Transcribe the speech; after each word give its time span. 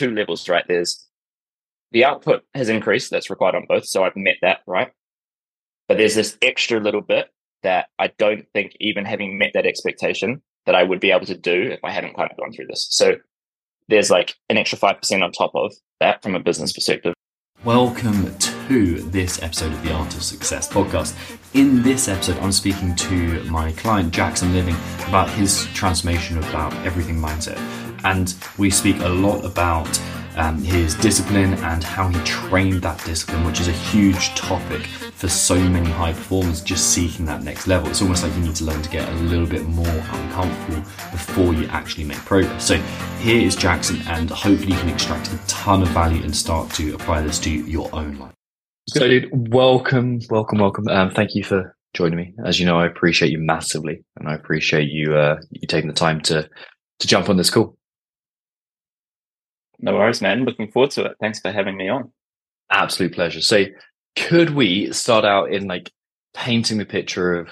two 0.00 0.14
levels, 0.14 0.48
right? 0.48 0.64
There's 0.66 1.06
the 1.92 2.04
output 2.04 2.42
has 2.54 2.70
increased 2.70 3.10
that's 3.10 3.28
required 3.28 3.54
on 3.54 3.66
both. 3.68 3.84
So 3.84 4.02
I've 4.02 4.16
met 4.16 4.36
that, 4.40 4.60
right? 4.66 4.90
But 5.88 5.98
there's 5.98 6.14
this 6.14 6.38
extra 6.40 6.80
little 6.80 7.02
bit 7.02 7.28
that 7.62 7.88
I 7.98 8.10
don't 8.18 8.46
think 8.54 8.72
even 8.80 9.04
having 9.04 9.36
met 9.38 9.50
that 9.54 9.66
expectation 9.66 10.40
that 10.64 10.74
I 10.74 10.84
would 10.84 11.00
be 11.00 11.10
able 11.10 11.26
to 11.26 11.36
do 11.36 11.70
if 11.70 11.80
I 11.84 11.90
hadn't 11.90 12.16
kind 12.16 12.30
of 12.30 12.38
gone 12.38 12.52
through 12.52 12.68
this. 12.68 12.86
So 12.90 13.16
there's 13.88 14.10
like 14.10 14.36
an 14.48 14.56
extra 14.56 14.78
5% 14.78 15.22
on 15.22 15.32
top 15.32 15.52
of 15.54 15.72
that 15.98 16.22
from 16.22 16.34
a 16.34 16.40
business 16.40 16.72
perspective. 16.72 17.12
Welcome 17.64 18.38
to 18.38 19.02
this 19.02 19.42
episode 19.42 19.72
of 19.72 19.82
the 19.82 19.92
Art 19.92 20.14
of 20.14 20.22
Success 20.22 20.66
podcast. 20.66 21.14
In 21.52 21.82
this 21.82 22.08
episode, 22.08 22.38
I'm 22.38 22.52
speaking 22.52 22.96
to 22.96 23.44
my 23.50 23.72
client, 23.72 24.14
Jackson 24.14 24.54
Living, 24.54 24.76
about 25.08 25.28
his 25.28 25.66
transformation 25.74 26.38
about 26.38 26.72
everything 26.86 27.16
mindset. 27.16 27.89
And 28.04 28.34
we 28.58 28.70
speak 28.70 29.00
a 29.00 29.08
lot 29.08 29.44
about 29.44 30.00
um, 30.36 30.62
his 30.62 30.94
discipline 30.94 31.54
and 31.54 31.82
how 31.82 32.08
he 32.08 32.18
trained 32.24 32.82
that 32.82 33.04
discipline, 33.04 33.44
which 33.44 33.60
is 33.60 33.68
a 33.68 33.72
huge 33.72 34.34
topic 34.34 34.86
for 34.86 35.28
so 35.28 35.56
many 35.56 35.90
high 35.90 36.12
performers 36.12 36.62
just 36.62 36.90
seeking 36.94 37.26
that 37.26 37.42
next 37.42 37.66
level. 37.66 37.90
It's 37.90 38.00
almost 38.00 38.22
like 38.22 38.34
you 38.34 38.40
need 38.40 38.56
to 38.56 38.64
learn 38.64 38.80
to 38.80 38.90
get 38.90 39.08
a 39.08 39.14
little 39.16 39.46
bit 39.46 39.64
more 39.64 39.86
uncomfortable 39.86 40.80
before 41.12 41.52
you 41.52 41.66
actually 41.66 42.04
make 42.04 42.18
progress. 42.18 42.64
So 42.64 42.76
here 43.20 43.46
is 43.46 43.54
Jackson, 43.54 44.00
and 44.06 44.30
hopefully 44.30 44.72
you 44.72 44.78
can 44.78 44.88
extract 44.88 45.32
a 45.32 45.38
ton 45.46 45.82
of 45.82 45.88
value 45.88 46.22
and 46.22 46.34
start 46.34 46.70
to 46.74 46.94
apply 46.94 47.20
this 47.22 47.38
to 47.40 47.50
your 47.50 47.90
own 47.94 48.18
life. 48.18 48.32
So, 48.88 49.06
dude, 49.06 49.28
welcome, 49.52 50.20
welcome, 50.30 50.58
welcome. 50.58 50.88
Um, 50.88 51.10
thank 51.10 51.34
you 51.34 51.44
for 51.44 51.76
joining 51.92 52.16
me. 52.16 52.34
As 52.44 52.58
you 52.58 52.66
know, 52.66 52.78
I 52.78 52.86
appreciate 52.86 53.30
you 53.30 53.38
massively, 53.38 54.02
and 54.18 54.28
I 54.28 54.34
appreciate 54.34 54.88
you 54.90 55.16
uh, 55.16 55.36
you 55.50 55.66
taking 55.68 55.88
the 55.88 55.94
time 55.94 56.20
to 56.22 56.48
to 57.00 57.06
jump 57.06 57.28
on 57.28 57.36
this 57.36 57.50
call. 57.50 57.76
No 59.80 59.94
worries, 59.94 60.20
man. 60.20 60.44
Looking 60.44 60.70
forward 60.70 60.90
to 60.92 61.04
it. 61.04 61.16
Thanks 61.20 61.40
for 61.40 61.50
having 61.50 61.76
me 61.76 61.88
on. 61.88 62.12
Absolute 62.70 63.14
pleasure. 63.14 63.40
So, 63.40 63.64
could 64.16 64.50
we 64.50 64.92
start 64.92 65.24
out 65.24 65.52
in 65.52 65.66
like 65.66 65.90
painting 66.34 66.78
the 66.78 66.84
picture 66.84 67.34
of 67.34 67.48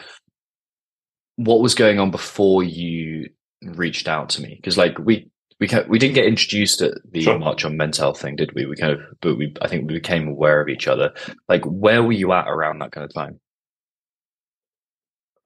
what 1.36 1.60
was 1.60 1.74
going 1.74 1.98
on 1.98 2.10
before 2.10 2.62
you 2.62 3.30
reached 3.62 4.08
out 4.08 4.28
to 4.30 4.42
me? 4.42 4.56
Because 4.56 4.76
like 4.76 4.98
we 4.98 5.30
we 5.60 5.68
we 5.88 5.98
didn't 5.98 6.14
get 6.14 6.26
introduced 6.26 6.82
at 6.82 6.94
the 7.10 7.22
sure. 7.22 7.38
MARCHON 7.38 7.76
Mental 7.76 8.04
Health 8.04 8.20
thing, 8.20 8.36
did 8.36 8.52
we? 8.54 8.66
We 8.66 8.76
kind 8.76 8.92
of, 8.92 9.00
but 9.20 9.36
we 9.36 9.54
I 9.62 9.68
think 9.68 9.88
we 9.88 9.94
became 9.94 10.28
aware 10.28 10.60
of 10.60 10.68
each 10.68 10.86
other. 10.86 11.12
Like, 11.48 11.64
where 11.64 12.02
were 12.02 12.12
you 12.12 12.32
at 12.32 12.48
around 12.48 12.80
that 12.80 12.92
kind 12.92 13.04
of 13.04 13.14
time? 13.14 13.40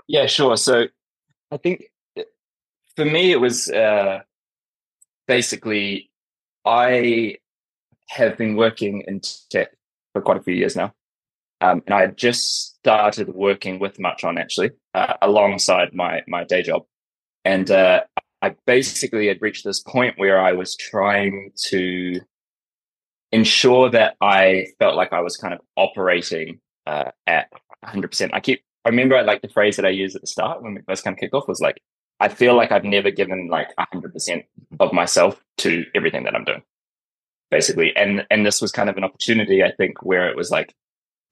Yeah, 0.09 0.27
sure. 0.27 0.57
So, 0.57 0.87
I 1.51 1.57
think 1.57 1.85
for 2.97 3.05
me 3.05 3.33
it 3.33 3.41
was 3.41 3.71
uh, 3.71 4.21
basically 5.27 6.11
I 6.65 7.37
have 8.09 8.37
been 8.37 8.57
working 8.57 9.03
in 9.07 9.21
tech 9.51 9.71
for 10.13 10.23
quite 10.23 10.37
a 10.37 10.43
few 10.43 10.55
years 10.55 10.77
now. 10.77 10.93
Um, 11.61 11.83
and 11.87 11.95
I 11.95 12.01
had 12.03 12.17
just 12.17 12.77
started 12.77 13.29
working 13.29 13.79
with 13.79 13.99
MARCHON 13.99 14.37
actually, 14.37 14.71
uh, 14.95 15.15
alongside 15.23 15.95
my, 15.95 16.23
my 16.27 16.45
day 16.45 16.63
job. 16.63 16.83
And 17.45 17.71
uh, 17.71 18.03
I 18.43 18.57
basically 18.67 19.29
had 19.29 19.41
reached 19.41 19.65
this 19.65 19.81
point 19.81 20.19
where 20.19 20.41
I 20.41 20.53
was 20.53 20.75
trying 20.77 21.53
to 21.69 22.21
ensure 23.31 23.91
that 23.91 24.17
I 24.21 24.67
felt 24.79 24.97
like 24.97 25.13
I 25.13 25.21
was 25.21 25.37
kind 25.37 25.55
of 25.55 25.61
operating 25.77 26.61
uh, 26.87 27.13
at 27.27 27.49
100%. 27.85 28.31
I 28.33 28.41
keep, 28.41 28.63
I 28.85 28.89
remember 28.89 29.17
I 29.17 29.23
like 29.23 29.43
the 29.43 29.49
phrase 29.49 29.77
that 29.77 29.87
I 29.87 29.91
used 29.91 30.17
at 30.17 30.23
the 30.23 30.27
start 30.27 30.63
when 30.63 30.75
we 30.75 30.83
first 30.83 31.05
kind 31.05 31.15
of 31.15 31.21
kicked 31.21 31.35
off 31.35 31.47
was 31.47 31.61
like, 31.61 31.81
I 32.23 32.29
feel 32.29 32.57
like 32.57 32.71
I've 32.71 32.85
never 32.85 33.11
given 33.11 33.49
like 33.49 33.75
100% 33.77 34.45
of 34.79 34.93
myself 34.93 35.43
to 35.59 35.85
everything 35.93 36.23
that 36.23 36.37
I'm 36.37 36.45
doing, 36.45 36.63
basically. 37.51 37.95
And 37.97 38.25
and 38.31 38.47
this 38.47 38.63
was 38.63 38.71
kind 38.71 38.89
of 38.89 38.97
an 38.97 39.03
opportunity, 39.03 39.65
I 39.65 39.73
think, 39.73 40.05
where 40.05 40.29
it 40.29 40.37
was 40.37 40.49
like, 40.49 40.73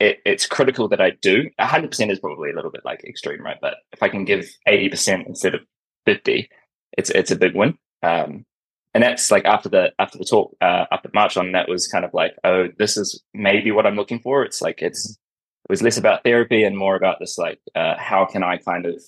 it, 0.00 0.18
it's 0.26 0.46
critical 0.46 0.88
that 0.88 1.00
I 1.00 1.10
do. 1.10 1.48
100% 1.60 2.10
is 2.10 2.18
probably 2.18 2.50
a 2.50 2.54
little 2.56 2.72
bit 2.72 2.84
like 2.84 3.04
extreme, 3.04 3.40
right? 3.40 3.58
But 3.60 3.76
if 3.92 4.02
I 4.02 4.08
can 4.08 4.24
give 4.24 4.50
80% 4.66 5.28
instead 5.28 5.54
of 5.54 5.60
50, 6.06 6.50
it's 6.98 7.10
it's 7.10 7.30
a 7.30 7.36
big 7.36 7.54
win. 7.54 7.78
Um, 8.02 8.44
and 8.92 9.04
that's 9.04 9.30
like 9.30 9.44
after 9.44 9.68
the 9.68 9.92
after 10.00 10.18
the 10.18 10.24
talk 10.24 10.56
uh, 10.60 10.86
after 10.90 11.08
MARCHON, 11.14 11.52
that 11.52 11.68
was 11.68 11.86
kind 11.86 12.04
of 12.04 12.12
like, 12.14 12.34
oh, 12.42 12.66
this 12.78 12.96
is 12.96 13.22
maybe 13.32 13.70
what 13.70 13.86
I'm 13.86 13.94
looking 13.94 14.18
for. 14.18 14.42
It's 14.42 14.60
like 14.60 14.82
it's 14.82 15.08
it 15.08 15.70
was 15.70 15.82
less 15.82 15.98
about 15.98 16.24
therapy 16.24 16.64
and 16.64 16.76
more 16.76 16.96
about 16.96 17.18
this 17.20 17.38
like 17.38 17.60
uh, 17.76 17.94
how 17.96 18.26
can 18.26 18.42
I 18.42 18.56
kind 18.56 18.86
of 18.86 19.00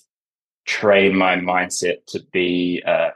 train 0.65 1.15
my 1.15 1.35
mindset 1.35 2.05
to 2.07 2.21
be 2.31 2.83
uh, 2.85 3.09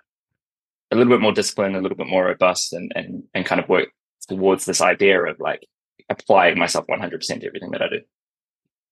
a 0.91 0.95
little 0.95 1.11
bit 1.11 1.21
more 1.21 1.33
disciplined, 1.33 1.75
a 1.75 1.81
little 1.81 1.97
bit 1.97 2.07
more 2.07 2.25
robust, 2.25 2.73
and 2.73 2.91
and 2.95 3.23
and 3.33 3.45
kind 3.45 3.61
of 3.61 3.69
work 3.69 3.89
towards 4.27 4.65
this 4.65 4.81
idea 4.81 5.23
of 5.23 5.39
like 5.39 5.65
applying 6.09 6.57
myself 6.57 6.85
100% 6.87 7.19
to 7.19 7.47
everything 7.47 7.71
that 7.71 7.81
I 7.81 7.89
do. 7.89 8.01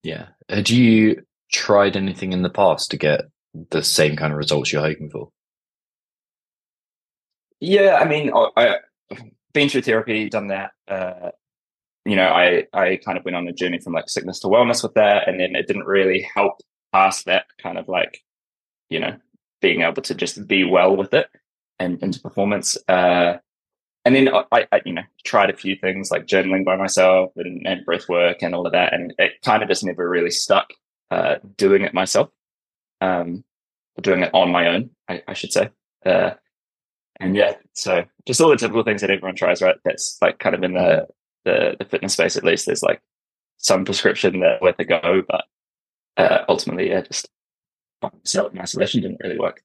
Yeah. 0.04 0.28
Had 0.50 0.70
you 0.70 1.24
tried 1.52 1.96
anything 1.96 2.34
in 2.34 2.42
the 2.42 2.50
past 2.50 2.92
to 2.92 2.98
get 2.98 3.22
the 3.72 3.84
same 3.84 4.16
kind 4.16 4.32
of 4.32 4.38
results 4.38 4.72
you're 4.72 4.82
hoping 4.82 5.10
for? 5.10 5.30
Yeah, 7.60 7.98
I 8.02 8.08
mean, 8.08 8.32
I, 8.58 8.78
have 9.10 9.24
been 9.54 9.70
through 9.70 9.84
therapy, 9.84 10.30
done 10.30 10.48
that. 10.48 10.72
Uh, 10.88 11.32
you 12.04 12.16
know, 12.16 12.28
I 12.28 12.66
I 12.74 12.98
kind 12.98 13.18
of 13.18 13.26
went 13.26 13.38
on 13.38 13.48
a 13.48 13.54
journey 13.54 13.80
from 13.80 13.94
like 13.94 14.10
sickness 14.10 14.40
to 14.42 14.48
wellness 14.48 14.84
with 14.84 14.94
that, 14.96 15.28
and 15.28 15.40
then 15.40 15.56
it 15.56 15.66
didn't 15.66 15.86
really 15.86 16.28
help 16.36 16.60
past 16.94 17.26
that 17.26 17.46
kind 17.62 17.78
of 17.78 17.88
like 17.88 18.20
you 18.90 19.00
know, 19.00 19.16
being 19.62 19.81
able 19.81 20.01
to 20.01 20.16
just 20.16 20.47
be 20.47 20.63
well 20.63 20.96
with 20.96 21.13
it 21.13 21.28
and 21.79 22.01
into 22.03 22.19
performance. 22.19 22.78
Uh, 22.88 23.38
and 24.06 24.16
then 24.16 24.29
I, 24.29 24.68
I, 24.72 24.81
you 24.85 24.94
know, 24.94 25.01
tried 25.23 25.50
a 25.50 25.57
few 25.57 25.75
things 25.75 26.12
like 26.12 26.28
journaling 26.28 26.63
by 26.63 26.75
myself 26.75 27.31
and, 27.35 27.66
and 27.66 27.84
breath 27.85 28.07
work 28.07 28.44
and 28.44 28.53
all 28.53 28.68
of 28.68 28.74
that. 28.74 28.94
And 28.94 29.13
it 29.18 29.41
kind 29.44 29.63
of 29.63 29.69
just 29.69 29.84
never 29.84 30.07
really 30.07 30.29
stuck, 30.29 30.69
uh, 31.09 31.38
doing 31.57 31.81
it 31.81 31.94
myself, 31.94 32.29
um, 33.01 33.44
doing 34.00 34.22
it 34.22 34.29
on 34.34 34.51
my 34.51 34.68
own, 34.68 34.91
I, 35.09 35.24
I 35.28 35.34
should 35.34 35.51
say. 35.51 35.69
Uh, 36.06 36.31
and 37.19 37.35
yeah, 37.35 37.53
so 37.74 38.06
just 38.28 38.40
all 38.40 38.50
the 38.50 38.57
typical 38.57 38.84
things 38.84 39.01
that 39.01 39.09
everyone 39.09 39.35
tries, 39.35 39.62
right? 39.62 39.78
That's 39.84 40.19
like 40.22 40.38
kind 40.38 40.53
of 40.53 40.63
in 40.63 40.74
the, 40.74 41.07
the, 41.45 41.75
the 41.79 41.85
fitness 41.85 42.13
space, 42.13 42.38
at 42.38 42.44
least 42.44 42.68
there's 42.68 42.84
like 42.84 43.01
some 43.57 43.85
prescription 43.85 44.41
that 44.41 44.62
where 44.62 44.74
to 44.74 44.85
go, 44.85 45.24
but, 45.28 45.45
uh, 46.18 46.45
ultimately, 46.47 46.90
yeah, 46.90 47.01
just 47.01 47.28
self 48.23 48.53
in 48.53 48.59
isolation 48.59 49.01
didn't 49.01 49.19
really 49.22 49.39
work. 49.39 49.61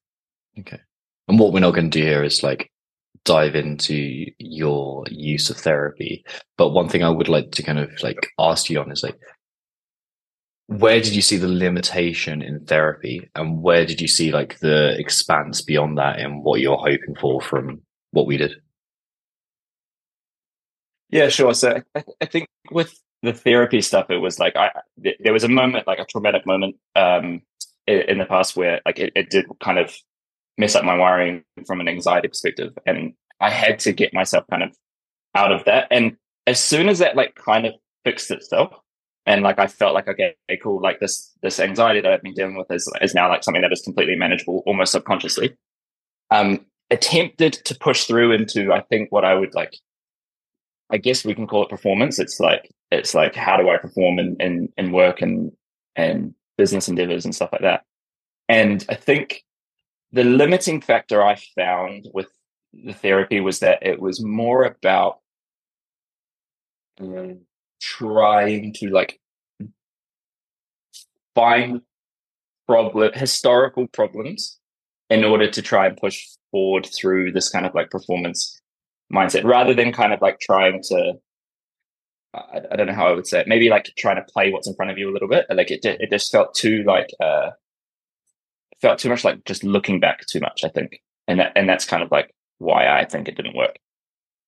Okay. 0.59 0.79
And 1.27 1.39
what 1.39 1.53
we're 1.53 1.59
not 1.59 1.71
going 1.71 1.89
to 1.89 1.99
do 1.99 2.05
here 2.05 2.23
is 2.23 2.43
like 2.43 2.71
dive 3.23 3.55
into 3.55 4.25
your 4.39 5.03
use 5.09 5.49
of 5.49 5.57
therapy. 5.57 6.23
But 6.57 6.69
one 6.69 6.89
thing 6.89 7.03
I 7.03 7.09
would 7.09 7.29
like 7.29 7.51
to 7.51 7.63
kind 7.63 7.79
of 7.79 7.89
like 8.01 8.27
ask 8.39 8.69
you 8.69 8.79
on 8.79 8.91
is 8.91 9.03
like, 9.03 9.17
where 10.67 11.01
did 11.01 11.13
you 11.13 11.21
see 11.21 11.37
the 11.37 11.47
limitation 11.47 12.41
in 12.41 12.65
therapy 12.65 13.29
and 13.35 13.61
where 13.61 13.85
did 13.85 13.99
you 13.99 14.07
see 14.07 14.31
like 14.31 14.59
the 14.59 14.97
expanse 14.97 15.61
beyond 15.61 15.97
that 15.97 16.19
and 16.19 16.43
what 16.43 16.61
you're 16.61 16.77
hoping 16.77 17.15
for 17.19 17.41
from 17.41 17.81
what 18.11 18.25
we 18.25 18.37
did? 18.37 18.53
Yeah, 21.09 21.27
sure. 21.27 21.53
So 21.53 21.81
I, 21.93 22.03
I 22.21 22.25
think 22.25 22.47
with 22.71 22.97
the 23.21 23.33
therapy 23.33 23.81
stuff, 23.81 24.09
it 24.09 24.17
was 24.17 24.39
like 24.39 24.55
I 24.55 24.71
there 24.97 25.33
was 25.33 25.43
a 25.43 25.49
moment, 25.49 25.87
like 25.87 25.99
a 25.99 26.05
traumatic 26.05 26.45
moment, 26.45 26.77
um, 26.95 27.41
in 27.87 28.17
the 28.17 28.25
past 28.25 28.55
where 28.55 28.81
like 28.85 28.99
it, 28.99 29.11
it 29.15 29.29
did 29.29 29.45
kind 29.61 29.79
of 29.79 29.95
mess 30.57 30.75
up 30.75 30.85
my 30.85 30.95
wiring 30.95 31.43
from 31.65 31.79
an 31.81 31.87
anxiety 31.87 32.27
perspective 32.27 32.71
and 32.85 33.13
i 33.39 33.49
had 33.49 33.79
to 33.79 33.91
get 33.91 34.13
myself 34.13 34.45
kind 34.49 34.63
of 34.63 34.75
out 35.35 35.51
of 35.51 35.63
that. 35.65 35.87
And 35.91 36.17
as 36.45 36.61
soon 36.61 36.89
as 36.89 36.99
that 36.99 37.15
like 37.15 37.35
kind 37.35 37.65
of 37.65 37.73
fixed 38.03 38.31
itself 38.31 38.73
and 39.27 39.43
like 39.43 39.59
i 39.59 39.67
felt 39.67 39.93
like 39.93 40.07
okay 40.07 40.35
cool 40.63 40.81
like 40.81 40.99
this 40.99 41.31
this 41.43 41.59
anxiety 41.59 42.01
that 42.01 42.11
i've 42.11 42.23
been 42.23 42.33
dealing 42.33 42.57
with 42.57 42.71
is, 42.71 42.91
is 43.01 43.13
now 43.13 43.29
like 43.29 43.43
something 43.43 43.61
that 43.61 43.71
is 43.71 43.81
completely 43.81 44.15
manageable 44.15 44.63
almost 44.65 44.91
subconsciously 44.91 45.55
um 46.31 46.65
attempted 46.89 47.53
to 47.53 47.75
push 47.75 48.05
through 48.05 48.31
into 48.31 48.73
i 48.73 48.81
think 48.89 49.11
what 49.11 49.23
i 49.23 49.35
would 49.35 49.53
like 49.53 49.77
i 50.91 50.97
guess 50.97 51.23
we 51.23 51.33
can 51.33 51.47
call 51.47 51.63
it 51.63 51.69
performance. 51.69 52.19
It's 52.19 52.39
like 52.39 52.69
it's 52.91 53.15
like 53.15 53.35
how 53.35 53.57
do 53.57 53.69
i 53.69 53.77
perform 53.77 54.19
in 54.19 54.35
in, 54.39 54.69
in 54.77 54.91
work 54.91 55.21
and 55.21 55.51
and 55.95 56.33
business 56.61 56.87
endeavors 56.87 57.25
and 57.25 57.33
stuff 57.33 57.51
like 57.51 57.63
that. 57.69 57.81
And 58.47 58.85
I 58.87 58.93
think 58.93 59.43
the 60.11 60.23
limiting 60.23 60.79
factor 60.79 61.23
I 61.23 61.35
found 61.55 62.07
with 62.13 62.27
the 62.71 62.93
therapy 62.93 63.39
was 63.39 63.61
that 63.61 63.79
it 63.81 63.99
was 63.99 64.23
more 64.23 64.63
about 64.63 65.17
um, 66.99 67.39
trying 67.81 68.73
to 68.73 68.89
like 68.89 69.19
find 71.33 71.81
problem 72.67 73.11
historical 73.15 73.87
problems 73.87 74.59
in 75.09 75.23
order 75.23 75.49
to 75.49 75.61
try 75.63 75.87
and 75.87 75.97
push 75.97 76.27
forward 76.51 76.85
through 76.95 77.31
this 77.31 77.49
kind 77.49 77.65
of 77.65 77.73
like 77.73 77.89
performance 77.89 78.61
mindset 79.11 79.43
rather 79.43 79.73
than 79.73 79.91
kind 79.91 80.13
of 80.13 80.21
like 80.21 80.39
trying 80.39 80.79
to 80.83 81.13
I, 82.33 82.61
I, 82.71 82.75
don't 82.75 82.87
know 82.87 82.93
how 82.93 83.07
I 83.07 83.13
would 83.13 83.27
say 83.27 83.41
it. 83.41 83.47
Maybe 83.47 83.69
like 83.69 83.91
trying 83.97 84.15
to 84.15 84.31
play 84.31 84.51
what's 84.51 84.67
in 84.67 84.75
front 84.75 84.91
of 84.91 84.97
you 84.97 85.09
a 85.09 85.13
little 85.13 85.27
bit. 85.27 85.45
Like 85.49 85.71
it, 85.71 85.83
it 85.83 86.09
just 86.09 86.31
felt 86.31 86.53
too 86.53 86.83
like, 86.83 87.09
uh, 87.19 87.51
felt 88.81 88.99
too 88.99 89.09
much 89.09 89.23
like 89.23 89.43
just 89.45 89.63
looking 89.63 89.99
back 89.99 90.25
too 90.27 90.39
much. 90.39 90.61
I 90.63 90.69
think, 90.69 91.01
and 91.27 91.39
that, 91.39 91.51
and 91.55 91.67
that's 91.67 91.85
kind 91.85 92.03
of 92.03 92.11
like 92.11 92.33
why 92.57 92.87
I 92.87 93.05
think 93.05 93.27
it 93.27 93.35
didn't 93.35 93.55
work. 93.55 93.77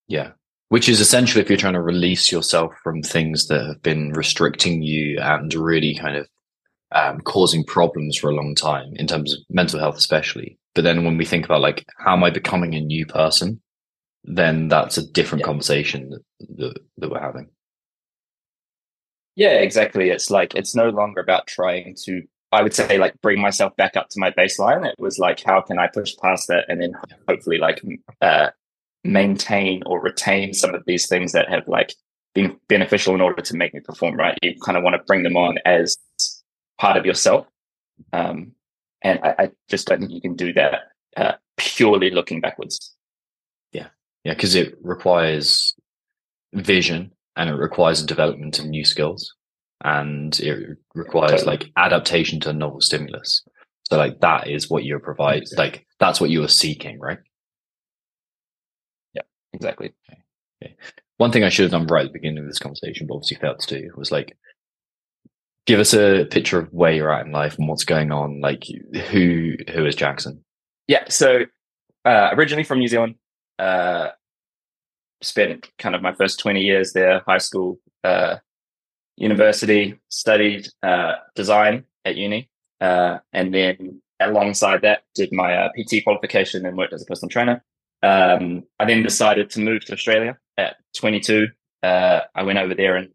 Yeah. 0.07 0.31
Which 0.69 0.89
is 0.89 1.00
essentially 1.00 1.41
if 1.41 1.50
you're 1.50 1.57
trying 1.57 1.74
to 1.74 1.81
release 1.81 2.31
yourself 2.31 2.74
from 2.83 3.01
things 3.01 3.47
that 3.47 3.65
have 3.65 3.81
been 3.83 4.12
restricting 4.13 4.81
you 4.81 5.19
and 5.19 5.53
really 5.53 5.95
kind 5.95 6.15
of 6.15 6.27
um, 6.94 7.19
causing 7.21 7.63
problems 7.63 8.18
for 8.18 8.29
a 8.29 8.36
long 8.36 8.56
time 8.56 8.94
in 8.95 9.07
terms 9.07 9.33
of 9.33 9.39
mental 9.50 9.79
health, 9.79 9.97
especially. 9.97 10.57
But 10.75 10.83
then 10.83 11.03
when 11.03 11.18
we 11.18 11.25
think 11.25 11.45
about 11.45 11.62
like, 11.62 11.86
how 11.97 12.13
am 12.13 12.24
I 12.24 12.29
becoming 12.29 12.74
a 12.74 12.79
new 12.79 13.06
person? 13.06 13.62
Then 14.24 14.68
that's 14.68 14.97
a 14.97 15.06
different 15.12 15.41
yeah. 15.41 15.47
conversation 15.47 16.09
that, 16.09 16.21
that, 16.57 16.79
that 16.97 17.12
we're 17.12 17.19
having. 17.19 17.50
Yeah, 19.35 19.53
exactly. 19.56 20.09
It's 20.09 20.30
like, 20.30 20.56
it's 20.56 20.75
no 20.75 20.89
longer 20.89 21.21
about 21.21 21.47
trying 21.47 21.95
to, 22.06 22.21
I 22.51 22.62
would 22.62 22.74
say, 22.74 22.97
like 22.97 23.19
bring 23.21 23.41
myself 23.41 23.75
back 23.75 23.97
up 23.97 24.09
to 24.09 24.19
my 24.19 24.31
baseline. 24.31 24.85
It 24.85 24.95
was 25.00 25.18
like, 25.18 25.41
how 25.44 25.62
can 25.62 25.80
I 25.80 25.88
push 25.88 26.13
past 26.21 26.47
that 26.50 26.65
and 26.68 26.81
then 26.81 26.94
hopefully 27.27 27.57
like 27.57 27.81
uh, 28.21 28.50
maintain 29.03 29.81
or 29.85 30.01
retain 30.01 30.53
some 30.53 30.75
of 30.75 30.83
these 30.85 31.07
things 31.07 31.31
that 31.31 31.50
have 31.50 31.68
like 31.68 31.94
been 32.33 32.57
beneficial 32.68 33.15
in 33.15 33.21
order 33.21 33.41
to 33.41 33.56
make 33.56 33.74
me 33.74 33.80
perform 33.80 34.15
right. 34.15 34.38
You 34.41 34.56
kind 34.59 34.77
of 34.77 34.83
want 34.83 34.95
to 34.95 35.03
bring 35.06 35.24
them 35.24 35.38
on 35.38 35.57
as 35.65 35.97
part 36.79 36.97
of 36.97 37.06
yourself. 37.06 37.47
Um, 38.12 38.53
and 39.01 39.19
I, 39.24 39.36
I, 39.39 39.51
just 39.69 39.88
don't 39.88 40.00
think 40.00 40.12
you 40.12 40.21
can 40.21 40.36
do 40.36 40.53
that 40.53 40.81
uh, 41.15 41.33
purely 41.57 42.09
looking 42.09 42.41
backwards. 42.41 42.95
Yeah. 43.71 43.88
Yeah. 44.24 44.33
Because 44.33 44.56
it 44.56 44.77
requires 44.81 45.75
vision 46.53 47.12
and 47.35 47.50
it 47.50 47.56
requires 47.56 48.01
a 48.01 48.06
development 48.06 48.59
of 48.59 48.65
new 48.65 48.85
skills 48.85 49.33
and 49.83 50.39
it 50.39 50.77
requires 50.95 51.44
totally. 51.44 51.57
like 51.57 51.71
adaptation 51.77 52.39
to 52.41 52.50
a 52.50 52.53
novel 52.53 52.81
stimulus. 52.81 53.44
So 53.89 53.97
like 53.97 54.19
that 54.21 54.47
is 54.47 54.69
what 54.69 54.85
you're 54.85 55.00
providing. 55.00 55.47
Like 55.57 55.85
that's 56.00 56.21
what 56.21 56.30
you 56.30 56.44
are 56.44 56.50
seeking, 56.50 57.00
right? 57.00 57.19
Yeah, 59.13 59.24
exactly. 59.51 59.94
Okay. 60.09 60.21
okay. 60.63 60.75
One 61.18 61.31
thing 61.31 61.44
I 61.44 61.50
should 61.50 61.63
have 61.63 61.71
done 61.71 61.88
right 61.88 62.06
at 62.06 62.13
the 62.13 62.19
beginning 62.19 62.39
of 62.39 62.47
this 62.47 62.59
conversation, 62.59 63.07
but 63.07 63.15
obviously 63.15 63.38
failed 63.38 63.59
to 63.59 63.81
do, 63.81 63.91
was 63.95 64.12
like 64.12 64.38
give 65.65 65.79
us 65.79 65.94
a 65.94 66.25
picture 66.29 66.59
of 66.59 66.69
where 66.71 66.91
you're 66.91 67.13
at 67.13 67.25
in 67.25 67.31
life 67.31 67.57
and 67.57 67.68
what's 67.68 67.86
going 67.86 68.12
on. 68.12 68.41
Like 68.41 68.63
who 69.09 69.53
who 69.74 69.86
is 69.86 69.95
Jackson? 69.95 70.44
Yeah, 70.88 71.06
so 71.09 71.45
uh, 72.06 72.29
originally 72.33 72.63
from 72.63 72.79
New 72.79 72.88
Zealand, 72.88 73.15
uh, 73.59 74.09
spent 75.24 75.70
kind 75.80 75.96
of 75.96 76.02
my 76.02 76.14
first 76.14 76.40
twenty 76.40 76.62
years 76.62 76.94
there, 76.94 77.22
high 77.28 77.38
school, 77.38 77.80
uh, 78.04 78.38
university, 79.18 80.00
studied 80.10 80.68
uh, 80.81 81.14
design 81.36 81.86
at 82.06 82.16
uni, 82.16 82.50
uh, 82.81 83.20
and 83.31 83.54
then 83.54 84.02
alongside 84.20 84.81
that, 84.81 85.04
did 85.16 85.31
my 85.31 85.56
uh, 85.56 85.70
PT 85.78 86.04
qualification 86.04 86.66
and 86.66 86.78
worked 86.78 86.94
as 86.94 87.02
a 87.02 87.06
personal 87.06 87.30
trainer. 87.30 87.64
Um, 88.02 88.64
I 88.80 88.86
then 88.86 89.04
decided 89.04 89.50
to 89.52 89.60
move 89.60 89.86
to 89.86 89.94
Australia 89.94 90.38
at 90.58 90.75
22. 90.98 91.48
I 91.84 92.44
went 92.44 92.60
over 92.60 92.74
there 92.74 92.96
and 92.96 93.10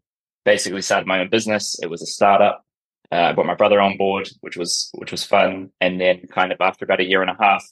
basically 0.45 0.81
started 0.81 1.07
my 1.07 1.19
own 1.19 1.29
business. 1.29 1.79
It 1.81 1.89
was 1.89 2.01
a 2.01 2.07
startup. 2.07 2.63
Uh, 3.11 3.15
I 3.15 3.33
brought 3.33 3.47
my 3.47 3.55
brother 3.55 3.81
on 3.81 3.97
board, 3.97 4.29
which 4.41 4.57
was 4.57 4.89
which 4.93 5.11
was 5.11 5.23
fun. 5.23 5.71
And 5.81 5.99
then, 5.99 6.27
kind 6.31 6.51
of 6.51 6.61
after 6.61 6.85
about 6.85 6.99
a 6.99 7.05
year 7.05 7.21
and 7.21 7.31
a 7.31 7.37
half, 7.39 7.65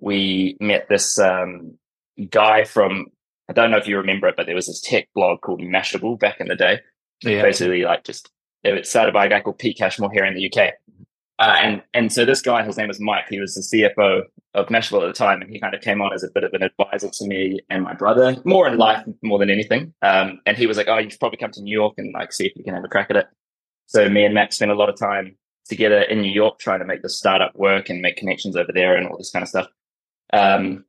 we 0.00 0.56
met 0.60 0.88
this 0.88 1.18
um, 1.18 1.78
guy 2.30 2.64
from 2.64 3.06
I 3.52 3.60
don't 3.60 3.70
know 3.70 3.76
if 3.76 3.86
you 3.86 3.98
remember 3.98 4.28
it, 4.28 4.36
but 4.36 4.46
there 4.46 4.54
was 4.54 4.66
this 4.66 4.80
tech 4.80 5.08
blog 5.14 5.42
called 5.42 5.60
Mashable 5.60 6.18
back 6.18 6.40
in 6.40 6.48
the 6.48 6.56
day. 6.56 6.80
Yeah. 7.22 7.42
Basically, 7.42 7.82
like 7.82 8.02
just 8.02 8.30
it 8.64 8.86
started 8.86 9.12
by 9.12 9.26
a 9.26 9.28
guy 9.28 9.40
called 9.40 9.58
Pete 9.58 9.76
Cashmore 9.76 10.10
here 10.10 10.24
in 10.24 10.34
the 10.34 10.50
UK. 10.50 10.72
Uh, 11.38 11.56
and 11.60 11.82
and 11.92 12.12
so 12.12 12.24
this 12.24 12.40
guy, 12.40 12.64
his 12.64 12.78
name 12.78 12.88
was 12.88 12.98
Mike. 12.98 13.26
He 13.28 13.40
was 13.40 13.54
the 13.54 13.60
CFO 13.98 14.22
of 14.54 14.66
Mashable 14.68 15.02
at 15.02 15.08
the 15.08 15.12
time, 15.12 15.42
and 15.42 15.50
he 15.50 15.60
kind 15.60 15.74
of 15.74 15.82
came 15.82 16.00
on 16.00 16.14
as 16.14 16.22
a 16.22 16.30
bit 16.30 16.44
of 16.44 16.54
an 16.54 16.62
advisor 16.62 17.10
to 17.10 17.26
me 17.26 17.60
and 17.68 17.82
my 17.82 17.92
brother, 17.92 18.36
more 18.44 18.66
in 18.68 18.78
life 18.78 19.04
more 19.22 19.38
than 19.38 19.50
anything. 19.50 19.92
Um, 20.00 20.40
and 20.46 20.56
he 20.56 20.66
was 20.66 20.78
like, 20.78 20.88
"Oh, 20.88 20.98
you 20.98 21.10
should 21.10 21.20
probably 21.20 21.38
come 21.38 21.50
to 21.52 21.62
New 21.62 21.72
York 21.72 21.94
and 21.98 22.14
like 22.14 22.32
see 22.32 22.46
if 22.46 22.56
you 22.56 22.64
can 22.64 22.74
have 22.74 22.84
a 22.84 22.88
crack 22.88 23.10
at 23.10 23.16
it." 23.16 23.26
So 23.86 24.08
me 24.08 24.24
and 24.24 24.34
Max 24.34 24.56
spent 24.56 24.70
a 24.70 24.74
lot 24.74 24.88
of 24.88 24.96
time 24.96 25.36
together 25.68 26.00
in 26.00 26.22
New 26.22 26.32
York 26.32 26.58
trying 26.58 26.78
to 26.78 26.86
make 26.86 27.02
the 27.02 27.10
startup 27.10 27.54
work 27.54 27.90
and 27.90 28.00
make 28.00 28.16
connections 28.16 28.56
over 28.56 28.72
there 28.72 28.96
and 28.96 29.06
all 29.06 29.18
this 29.18 29.30
kind 29.30 29.42
of 29.42 29.48
stuff. 29.48 29.66
Um, 30.32 30.84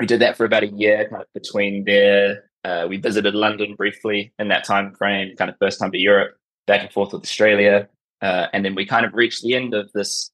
we 0.00 0.06
did 0.06 0.20
that 0.20 0.36
for 0.36 0.44
about 0.44 0.62
a 0.62 0.68
year, 0.68 1.08
kind 1.08 1.22
of 1.22 1.28
between 1.34 1.84
there. 1.84 2.50
Uh, 2.64 2.86
we 2.88 2.96
visited 2.96 3.34
London 3.34 3.74
briefly 3.74 4.32
in 4.38 4.48
that 4.48 4.64
time 4.64 4.94
frame, 4.94 5.36
kind 5.36 5.50
of 5.50 5.56
first 5.58 5.78
time 5.78 5.92
to 5.92 5.98
Europe, 5.98 6.36
back 6.66 6.80
and 6.82 6.92
forth 6.92 7.12
with 7.12 7.22
Australia. 7.22 7.88
Uh, 8.22 8.46
and 8.52 8.64
then 8.64 8.74
we 8.74 8.86
kind 8.86 9.04
of 9.04 9.12
reached 9.14 9.42
the 9.42 9.54
end 9.54 9.74
of 9.74 9.90
this 9.92 10.30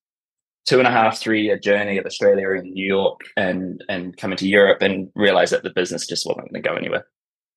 two 0.66 0.78
and 0.78 0.86
a 0.86 0.90
half, 0.90 1.18
three 1.18 1.42
year 1.42 1.58
journey 1.58 1.98
of 1.98 2.06
Australia 2.06 2.50
and 2.50 2.72
New 2.72 2.86
York 2.86 3.20
and 3.36 3.82
and 3.88 4.16
coming 4.16 4.36
to 4.38 4.48
Europe 4.48 4.82
and 4.82 5.10
realized 5.14 5.52
that 5.52 5.62
the 5.62 5.70
business 5.70 6.06
just 6.06 6.26
wasn't 6.26 6.50
going 6.50 6.62
to 6.62 6.68
go 6.68 6.76
anywhere. 6.76 7.06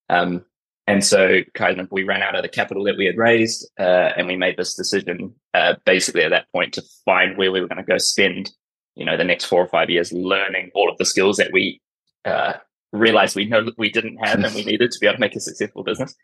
Um, 0.09 0.43
and 0.87 1.03
so 1.03 1.39
kind 1.53 1.79
of 1.79 1.87
we 1.91 2.03
ran 2.03 2.21
out 2.21 2.35
of 2.35 2.41
the 2.41 2.49
capital 2.49 2.83
that 2.85 2.97
we 2.97 3.05
had 3.05 3.17
raised 3.17 3.69
uh, 3.79 4.11
and 4.17 4.27
we 4.27 4.35
made 4.35 4.57
this 4.57 4.75
decision 4.75 5.33
uh, 5.53 5.75
basically 5.85 6.23
at 6.23 6.31
that 6.31 6.51
point 6.51 6.73
to 6.73 6.83
find 7.05 7.37
where 7.37 7.51
we 7.51 7.61
were 7.61 7.67
going 7.67 7.77
to 7.77 7.89
go 7.89 7.97
spend, 7.97 8.51
you 8.95 9.05
know, 9.05 9.15
the 9.15 9.23
next 9.23 9.45
four 9.45 9.61
or 9.61 9.67
five 9.67 9.89
years 9.89 10.11
learning 10.11 10.71
all 10.75 10.91
of 10.91 10.97
the 10.97 11.05
skills 11.05 11.37
that 11.37 11.51
we 11.53 11.79
uh, 12.25 12.53
realized 12.91 13.35
we 13.35 13.45
know 13.45 13.69
we 13.77 13.89
didn't 13.89 14.17
have 14.17 14.43
and 14.43 14.55
we 14.55 14.63
needed 14.71 14.91
to 14.91 14.99
be 14.99 15.07
able 15.07 15.15
to 15.15 15.21
make 15.21 15.35
a 15.35 15.39
successful 15.39 15.83
business. 15.83 16.15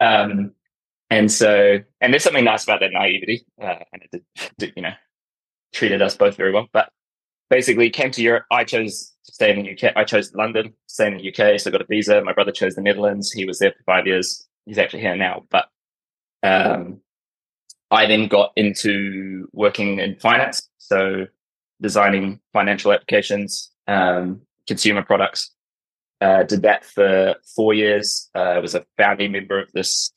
Um, 0.00 0.52
and 1.10 1.30
so, 1.30 1.78
and 2.00 2.12
there's 2.12 2.22
something 2.22 2.44
nice 2.44 2.64
about 2.64 2.80
that 2.80 2.92
naivety, 2.92 3.46
uh, 3.60 3.76
and 3.92 4.02
it 4.02 4.10
did, 4.12 4.50
did, 4.58 4.72
you 4.76 4.82
know, 4.82 4.92
treated 5.72 6.02
us 6.02 6.16
both 6.16 6.36
very 6.36 6.52
well. 6.52 6.68
But 6.72 6.90
basically, 7.50 7.90
came 7.90 8.10
to 8.12 8.22
Europe. 8.22 8.44
I 8.50 8.64
chose 8.64 9.12
to 9.24 9.32
stay 9.32 9.50
in 9.50 9.62
the 9.62 9.72
UK. 9.72 9.96
I 9.96 10.04
chose 10.04 10.34
London, 10.34 10.74
stay 10.86 11.06
in 11.06 11.16
the 11.16 11.28
UK, 11.28 11.58
so 11.58 11.70
I 11.70 11.72
got 11.72 11.80
a 11.80 11.86
visa. 11.86 12.22
My 12.22 12.32
brother 12.32 12.52
chose 12.52 12.74
the 12.74 12.82
Netherlands. 12.82 13.32
He 13.32 13.46
was 13.46 13.58
there 13.58 13.72
for 13.72 13.82
five 13.84 14.06
years. 14.06 14.46
He's 14.66 14.78
actually 14.78 15.00
here 15.00 15.16
now. 15.16 15.44
But 15.50 15.66
um, 16.42 17.00
I 17.90 18.06
then 18.06 18.28
got 18.28 18.52
into 18.56 19.48
working 19.52 19.98
in 19.98 20.16
finance, 20.16 20.68
so 20.76 21.26
designing 21.80 22.40
financial 22.52 22.92
applications, 22.92 23.70
um, 23.86 24.42
consumer 24.68 25.02
products. 25.02 25.52
Uh, 26.20 26.44
did 26.44 26.62
that 26.62 26.84
for 26.84 27.34
four 27.56 27.74
years. 27.74 28.30
Uh, 28.34 28.58
was 28.62 28.74
a 28.74 28.84
founding 28.96 29.32
member 29.32 29.60
of 29.60 29.70
this 29.72 30.12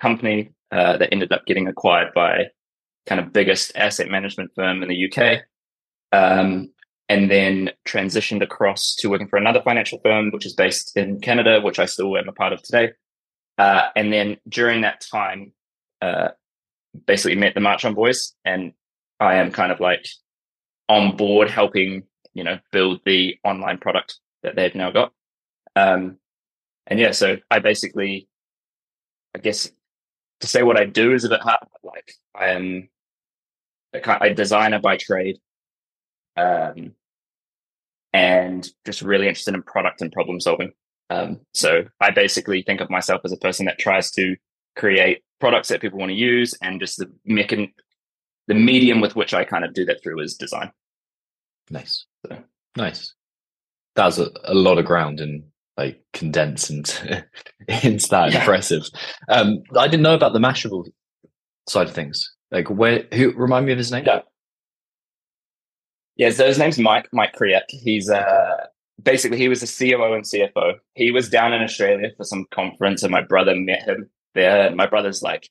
company 0.00 0.50
uh, 0.72 0.96
that 0.98 1.12
ended 1.12 1.32
up 1.32 1.46
getting 1.46 1.68
acquired 1.68 2.12
by 2.14 2.46
kind 3.06 3.20
of 3.20 3.32
biggest 3.32 3.72
asset 3.76 4.08
management 4.08 4.50
firm 4.54 4.82
in 4.82 4.88
the 4.88 5.10
UK. 5.10 5.42
Um, 6.12 6.70
and 7.08 7.30
then 7.30 7.70
transitioned 7.86 8.42
across 8.42 8.96
to 8.96 9.08
working 9.08 9.28
for 9.28 9.36
another 9.36 9.62
financial 9.62 10.00
firm, 10.02 10.30
which 10.32 10.44
is 10.44 10.54
based 10.54 10.96
in 10.96 11.20
Canada, 11.20 11.60
which 11.60 11.78
I 11.78 11.86
still 11.86 12.16
am 12.16 12.28
a 12.28 12.32
part 12.32 12.52
of 12.52 12.62
today. 12.62 12.92
Uh, 13.58 13.88
and 13.94 14.12
then 14.12 14.36
during 14.48 14.80
that 14.80 15.00
time, 15.00 15.52
uh, 16.02 16.28
basically 17.06 17.36
met 17.36 17.54
the 17.54 17.60
MARCHON 17.60 17.94
Boys, 17.94 18.34
and 18.44 18.72
I 19.20 19.36
am 19.36 19.52
kind 19.52 19.70
of 19.70 19.80
like 19.80 20.06
on 20.88 21.16
board 21.16 21.50
helping, 21.50 22.04
you 22.36 22.44
know, 22.44 22.58
build 22.70 23.00
the 23.06 23.38
online 23.44 23.78
product 23.78 24.20
that 24.42 24.54
they've 24.54 24.74
now 24.74 24.90
got. 24.90 25.12
Um, 25.74 26.18
and 26.86 27.00
yeah, 27.00 27.12
so 27.12 27.38
I 27.50 27.60
basically, 27.60 28.28
I 29.34 29.38
guess, 29.38 29.70
to 30.40 30.46
say 30.46 30.62
what 30.62 30.78
I 30.78 30.84
do 30.84 31.14
is 31.14 31.24
a 31.24 31.30
bit 31.30 31.40
hard. 31.40 31.60
Like 31.82 32.12
I 32.34 32.48
am 32.48 32.88
a, 33.94 34.34
designer 34.34 34.78
by 34.78 34.98
trade, 34.98 35.38
um, 36.36 36.92
and 38.12 38.68
just 38.84 39.00
really 39.00 39.28
interested 39.28 39.54
in 39.54 39.62
product 39.62 40.02
and 40.02 40.12
problem 40.12 40.38
solving. 40.38 40.72
Um, 41.08 41.40
so 41.54 41.84
I 42.00 42.10
basically 42.10 42.62
think 42.62 42.82
of 42.82 42.90
myself 42.90 43.22
as 43.24 43.32
a 43.32 43.38
person 43.38 43.64
that 43.66 43.78
tries 43.78 44.10
to 44.12 44.36
create 44.76 45.22
products 45.40 45.68
that 45.68 45.80
people 45.80 45.98
want 45.98 46.10
to 46.10 46.14
use, 46.14 46.54
and 46.60 46.80
just 46.80 46.98
the 46.98 47.10
mechan- 47.26 47.72
the 48.46 48.54
medium 48.54 49.00
with 49.00 49.16
which 49.16 49.32
I 49.32 49.44
kind 49.44 49.64
of 49.64 49.72
do 49.72 49.86
that 49.86 50.02
through 50.02 50.20
is 50.20 50.34
design. 50.34 50.70
Nice, 51.70 52.06
so. 52.28 52.38
nice. 52.76 53.14
That's 53.94 54.18
a, 54.18 54.30
a 54.44 54.54
lot 54.54 54.78
of 54.78 54.84
ground 54.84 55.20
in 55.20 55.44
like 55.76 56.00
condense 56.12 56.70
into 56.70 57.24
into 57.68 58.08
that 58.08 58.32
yeah. 58.32 58.38
impressive. 58.40 58.82
Um, 59.28 59.62
I 59.76 59.88
didn't 59.88 60.02
know 60.02 60.14
about 60.14 60.32
the 60.32 60.38
Mashable 60.38 60.86
side 61.68 61.88
of 61.88 61.94
things. 61.94 62.32
Like 62.50 62.68
where 62.70 63.06
who 63.12 63.32
remind 63.32 63.66
me 63.66 63.72
of 63.72 63.78
his 63.78 63.92
name? 63.92 64.04
Yeah. 64.06 64.20
Yeah, 66.16 66.30
so 66.30 66.46
his 66.46 66.58
name's 66.58 66.78
Mike, 66.78 67.08
Mike 67.12 67.34
Kriak. 67.34 67.64
He's 67.68 68.08
uh 68.08 68.66
basically 69.02 69.38
he 69.38 69.48
was 69.48 69.62
a 69.62 69.66
COO 69.66 70.14
and 70.14 70.24
CFO. 70.24 70.74
He 70.94 71.10
was 71.10 71.28
down 71.28 71.52
in 71.52 71.62
Australia 71.62 72.10
for 72.16 72.24
some 72.24 72.46
conference 72.50 73.02
and 73.02 73.12
my 73.12 73.20
brother 73.22 73.54
met 73.54 73.82
him 73.82 74.08
there. 74.34 74.68
And 74.68 74.76
My 74.76 74.86
brother's 74.86 75.22
like 75.22 75.50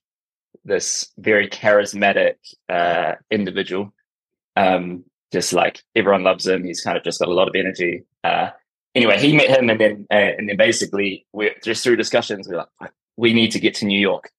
this 0.63 1.11
very 1.19 1.47
charismatic 1.47 2.35
uh 2.69 3.13
individual. 3.29 3.93
Um 4.55 5.03
just 5.35 5.53
like 5.53 5.83
everyone 5.95 6.23
loves 6.23 6.47
him. 6.47 6.63
He's 6.63 6.81
kind 6.81 6.97
of 6.97 7.03
just 7.03 7.19
got 7.19 7.27
a 7.27 7.33
lot 7.33 7.49
of 7.49 7.55
energy. 7.55 8.05
Uh 8.23 8.49
anyway, 8.95 9.19
he 9.19 9.35
met 9.35 9.49
him, 9.49 9.69
and 9.69 9.79
then 9.79 10.07
uh, 10.09 10.31
and 10.37 10.49
then 10.49 10.57
basically 10.57 11.25
we 11.33 11.51
just 11.63 11.83
through 11.83 11.97
discussions 11.97 12.47
we 12.47 12.55
are 12.55 12.67
like, 12.81 12.91
we 13.17 13.33
need 13.33 13.51
to 13.51 13.59
get 13.59 13.75
to 13.75 13.85
New 13.85 13.99
York. 13.99 14.31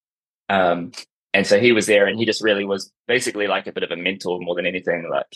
Um, 0.48 0.92
and 1.34 1.46
so 1.46 1.60
he 1.60 1.72
was 1.72 1.86
there, 1.86 2.06
and 2.06 2.18
he 2.18 2.24
just 2.24 2.42
really 2.42 2.64
was 2.64 2.90
basically 3.06 3.46
like 3.46 3.66
a 3.66 3.72
bit 3.72 3.82
of 3.82 3.90
a 3.90 3.96
mentor 3.96 4.40
more 4.40 4.56
than 4.56 4.66
anything. 4.66 5.08
Like 5.10 5.26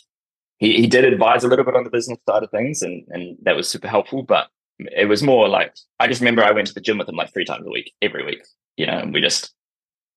he 0.58 0.76
he 0.76 0.86
did 0.86 1.04
advise 1.04 1.44
a 1.44 1.48
little 1.48 1.64
bit 1.64 1.76
on 1.76 1.84
the 1.84 1.90
business 1.90 2.18
side 2.28 2.42
of 2.42 2.50
things, 2.50 2.82
and 2.82 3.04
and 3.10 3.36
that 3.42 3.56
was 3.56 3.68
super 3.68 3.88
helpful. 3.88 4.22
But 4.22 4.48
it 4.78 5.08
was 5.08 5.22
more 5.22 5.48
like 5.48 5.74
I 6.00 6.08
just 6.08 6.22
remember 6.22 6.42
I 6.42 6.52
went 6.52 6.68
to 6.68 6.74
the 6.74 6.80
gym 6.80 6.98
with 6.98 7.08
him 7.08 7.16
like 7.16 7.32
three 7.32 7.44
times 7.44 7.66
a 7.66 7.70
week, 7.70 7.92
every 8.00 8.24
week, 8.24 8.42
you 8.76 8.86
know, 8.86 8.98
and 8.98 9.12
we 9.12 9.20
just 9.20 9.52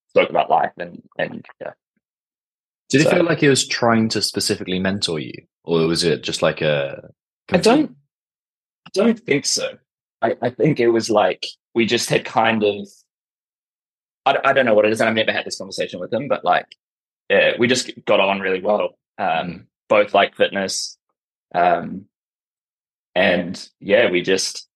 spoke 0.09 0.29
about 0.29 0.50
life 0.50 0.71
and 0.77 1.01
and 1.17 1.45
yeah. 1.62 1.71
Did 2.93 3.01
so, 3.01 3.09
it 3.09 3.13
feel 3.15 3.25
like 3.25 3.39
he 3.39 3.47
was 3.47 3.67
trying 3.67 4.07
to 4.09 4.21
specifically 4.21 4.77
mentor 4.77 5.19
you, 5.19 5.33
or 5.63 5.88
was 5.88 6.03
it 6.03 6.21
just 6.21 6.43
like 6.43 6.62
a? 6.62 7.09
I 7.51 7.57
don't, 7.57 7.95
I 8.85 8.89
don't 8.93 9.19
think 9.19 9.47
so. 9.47 9.79
I, 10.21 10.35
I 10.43 10.51
think 10.51 10.79
it 10.79 10.89
was 10.89 11.09
like 11.09 11.43
we 11.73 11.88
just 11.88 12.07
had 12.07 12.23
kind 12.23 12.63
of. 12.63 12.88
I, 14.27 14.38
I 14.45 14.53
don't 14.53 14.67
know 14.67 14.75
what 14.75 14.85
it 14.85 14.91
is, 14.91 15.01
and 15.01 15.09
I've 15.09 15.15
never 15.15 15.31
had 15.31 15.43
this 15.43 15.57
conversation 15.57 16.00
with 16.00 16.13
him, 16.13 16.27
but 16.27 16.45
like, 16.45 16.67
yeah, 17.31 17.53
we 17.57 17.65
just 17.65 17.89
got 18.05 18.19
on 18.19 18.41
really 18.41 18.62
well. 18.62 18.95
Um, 19.17 19.65
both 19.89 20.13
like 20.13 20.35
fitness, 20.35 20.95
um, 21.55 22.05
and 23.15 23.69
yeah, 23.79 24.12
we 24.12 24.21
just. 24.21 24.67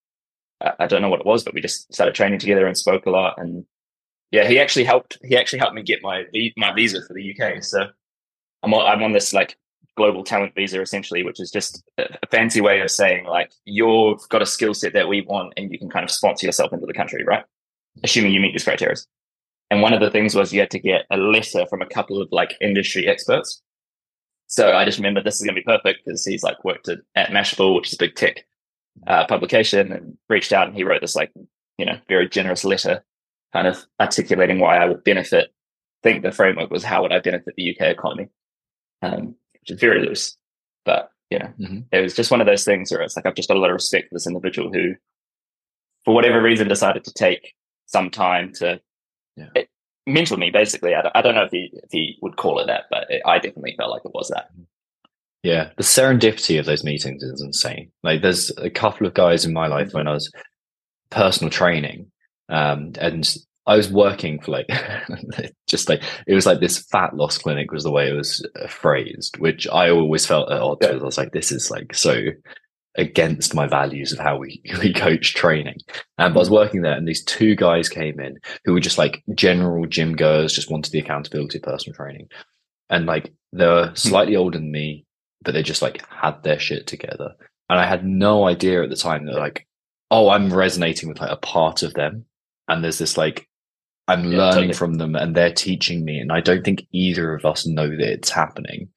I, 0.59 0.74
I 0.79 0.88
don't 0.88 1.03
know 1.03 1.09
what 1.09 1.19
it 1.19 1.25
was, 1.27 1.43
but 1.43 1.53
we 1.53 1.62
just 1.62 1.93
started 1.93 2.15
training 2.15 2.39
together 2.39 2.65
and 2.65 2.75
spoke 2.75 3.05
a 3.05 3.12
lot, 3.12 3.36
and 3.38 3.63
yeah, 4.31 4.47
he 4.47 4.59
actually 4.59 4.86
helped. 4.86 5.19
He 5.24 5.38
actually 5.38 5.59
helped 5.59 5.75
me 5.75 5.83
get 5.83 6.01
my 6.01 6.24
my 6.57 6.74
visa 6.74 7.03
for 7.05 7.13
the 7.13 7.39
UK. 7.39 7.63
So 7.63 7.89
I'm 8.63 8.73
on, 8.73 8.85
I'm 8.85 9.03
on 9.03 9.11
this 9.11 9.33
like 9.33 9.57
global 9.95 10.23
talent 10.23 10.53
visa 10.55 10.81
essentially, 10.81 11.23
which 11.23 11.39
is 11.39 11.51
just 11.51 11.83
a 11.97 12.27
fancy 12.29 12.61
way 12.61 12.79
of 12.81 12.91
saying 12.91 13.25
like 13.25 13.51
you've 13.65 14.27
got 14.29 14.41
a 14.41 14.45
skill 14.45 14.73
set 14.73 14.93
that 14.93 15.07
we 15.07 15.21
want, 15.21 15.53
and 15.57 15.71
you 15.71 15.79
can 15.79 15.89
kind 15.89 16.03
of 16.03 16.11
sponsor 16.11 16.45
yourself 16.45 16.73
into 16.73 16.85
the 16.85 16.93
country, 16.93 17.23
right? 17.23 17.43
Assuming 18.03 18.31
you 18.31 18.39
meet 18.39 18.53
these 18.53 18.63
criteria. 18.63 18.95
And 19.69 19.81
one 19.81 19.93
of 19.93 19.99
the 19.99 20.11
things 20.11 20.33
was 20.33 20.53
you 20.53 20.61
had 20.61 20.71
to 20.71 20.79
get 20.79 21.05
a 21.11 21.17
letter 21.17 21.65
from 21.65 21.81
a 21.81 21.87
couple 21.87 22.21
of 22.21 22.29
like 22.31 22.53
industry 22.61 23.07
experts. 23.07 23.61
So 24.47 24.73
I 24.73 24.85
just 24.85 24.97
remember 24.97 25.21
this 25.21 25.35
is 25.35 25.45
going 25.45 25.55
to 25.55 25.61
be 25.61 25.65
perfect 25.65 26.05
because 26.05 26.25
he's 26.25 26.43
like 26.43 26.63
worked 26.63 26.87
at, 26.87 26.99
at 27.15 27.29
Mashable, 27.31 27.75
which 27.75 27.89
is 27.89 27.95
a 27.95 27.97
big 27.97 28.15
tech 28.15 28.45
uh, 29.07 29.25
publication, 29.27 29.91
and 29.91 30.17
reached 30.29 30.53
out 30.53 30.67
and 30.67 30.75
he 30.75 30.83
wrote 30.83 31.01
this 31.01 31.15
like 31.15 31.31
you 31.77 31.85
know 31.85 31.97
very 32.07 32.29
generous 32.29 32.63
letter 32.63 33.03
kind 33.53 33.67
of 33.67 33.85
articulating 33.99 34.59
why 34.59 34.77
I 34.77 34.85
would 34.85 35.03
benefit. 35.03 35.49
I 36.03 36.09
think 36.09 36.23
the 36.23 36.31
framework 36.31 36.69
was 36.69 36.83
how 36.83 37.01
would 37.01 37.11
I 37.11 37.19
benefit 37.19 37.53
the 37.57 37.71
UK 37.71 37.87
economy, 37.87 38.29
um, 39.01 39.36
which 39.54 39.72
is 39.72 39.80
very 39.80 40.06
loose. 40.06 40.38
But 40.86 41.12
you 41.30 41.39
know, 41.39 41.54
mm-hmm. 41.60 41.80
it 41.92 42.01
was 42.01 42.16
just 42.16 42.32
one 42.32 42.42
of 42.42 42.48
those 42.48 42.63
things 42.63 42.92
where 42.92 43.01
it's 43.01 43.16
like 43.16 43.25
I've 43.25 43.36
just 43.36 43.50
got 43.50 43.58
a 43.58 43.60
lot 43.60 43.70
of 43.70 43.75
respect 43.75 44.10
for 44.10 44.16
this 44.16 44.27
individual 44.27 44.72
who, 44.72 44.94
for 46.06 46.13
whatever 46.13 46.42
reason, 46.42 46.68
decided 46.68 47.04
to 47.04 47.13
take 47.13 47.54
some 47.86 48.10
time 48.10 48.54
to 48.56 48.80
yeah. 49.36 49.50
it, 49.56 49.70
mentor 50.06 50.38
me. 50.38 50.50
Basically, 50.51 50.96
I 50.96 51.01
don't, 51.01 51.16
I 51.16 51.22
don't 51.22 51.36
know 51.36 51.44
if 51.44 51.51
he 51.51 51.70
if 51.74 51.92
he 51.92 52.18
would 52.22 52.38
call 52.38 52.60
it 52.60 52.68
that, 52.68 52.86
but 52.89 53.10
it, 53.10 53.22
I 53.25 53.39
definitely 53.39 53.75
felt 53.77 53.92
like 53.92 54.04
it 54.06 54.13
was 54.13 54.30
that. 54.30 54.50
Yeah, 55.44 55.70
the 55.77 55.84
serendipity 55.84 56.60
of 56.60 56.66
those 56.66 56.84
meetings 56.84 57.24
is 57.24 57.42
insane. 57.42 57.92
Like, 58.04 58.22
there's 58.22 58.51
a 58.58 58.70
couple 58.70 59.06
of 59.08 59.13
guys 59.13 59.46
in 59.46 59.54
my 59.54 59.68
life 59.68 59.94
when 59.94 60.08
I 60.08 60.13
was 60.13 60.32
personal 61.10 61.50
training 61.50 62.12
um, 62.50 62.94
and 63.00 63.38
I 63.67 63.75
was 63.75 63.91
working 63.91 64.39
for 64.39 64.51
like 64.51 64.67
just 65.67 65.89
like 65.89 66.01
it 66.25 66.33
was 66.33 66.45
like 66.45 66.62
this 66.62 66.79
fat 66.79 67.15
loss 67.15 67.38
clinic 67.38 67.71
was 67.71 67.83
the 67.83 67.91
way 67.91 68.09
it 68.09 68.13
was 68.13 68.45
uh, 68.55 68.67
phrased, 68.67 69.38
which 69.38 69.67
I 69.67 69.89
always 69.89 70.25
felt 70.25 70.50
at 70.51 70.62
odds 70.62 70.79
yeah. 70.81 70.93
with. 70.93 71.01
I 71.01 71.05
was 71.05 71.17
like, 71.17 71.33
this 71.33 71.51
is 71.51 71.69
like 71.69 71.93
so 71.93 72.27
against 72.95 73.53
my 73.53 73.67
values 73.67 74.12
of 74.12 74.19
how 74.19 74.38
we, 74.38 74.62
we 74.81 74.91
coach 74.93 75.36
training. 75.36 75.77
And 76.17 76.33
I 76.33 76.38
was 76.38 76.50
working 76.50 76.81
there 76.81 76.93
and 76.93 77.07
these 77.07 77.24
two 77.24 77.55
guys 77.55 77.89
came 77.89 78.19
in 78.19 78.39
who 78.65 78.74
were 78.74 78.79
just 78.79 78.97
like 78.97 79.24
general 79.36 79.86
gym 79.86 80.15
goers, 80.15 80.53
just 80.53 80.71
wanted 80.71 80.91
the 80.91 81.00
accountability 81.00 81.59
of 81.59 81.63
personal 81.63 81.95
training. 81.95 82.29
And 82.89 83.05
like 83.05 83.33
they 83.53 83.67
were 83.67 83.89
hmm. 83.89 83.95
slightly 83.95 84.36
older 84.36 84.57
than 84.57 84.71
me, 84.71 85.05
but 85.43 85.53
they 85.53 85.62
just 85.62 85.81
like 85.81 86.03
had 86.09 86.41
their 86.43 86.57
shit 86.57 86.88
together. 86.88 87.36
And 87.69 87.79
I 87.79 87.86
had 87.86 88.05
no 88.05 88.47
idea 88.47 88.81
at 88.81 88.89
the 88.89 88.95
time 88.95 89.25
that 89.25 89.36
like, 89.36 89.67
oh, 90.09 90.29
I'm 90.29 90.53
resonating 90.53 91.09
with 91.09 91.19
like 91.19 91.31
a 91.31 91.38
part 91.38 91.83
of 91.83 91.93
them 91.93 92.25
and 92.67 92.83
there's 92.83 92.97
this 92.97 93.17
like 93.17 93.47
I'm 94.07 94.31
yeah, 94.31 94.37
learning 94.37 94.53
totally. 94.53 94.73
from 94.73 94.95
them 94.95 95.15
and 95.15 95.35
they're 95.35 95.53
teaching 95.53 96.05
me, 96.05 96.19
and 96.19 96.31
I 96.31 96.41
don't 96.41 96.63
think 96.63 96.87
either 96.91 97.33
of 97.33 97.45
us 97.45 97.65
know 97.65 97.89
that 97.89 97.99
it's 97.99 98.29
happening. 98.29 98.89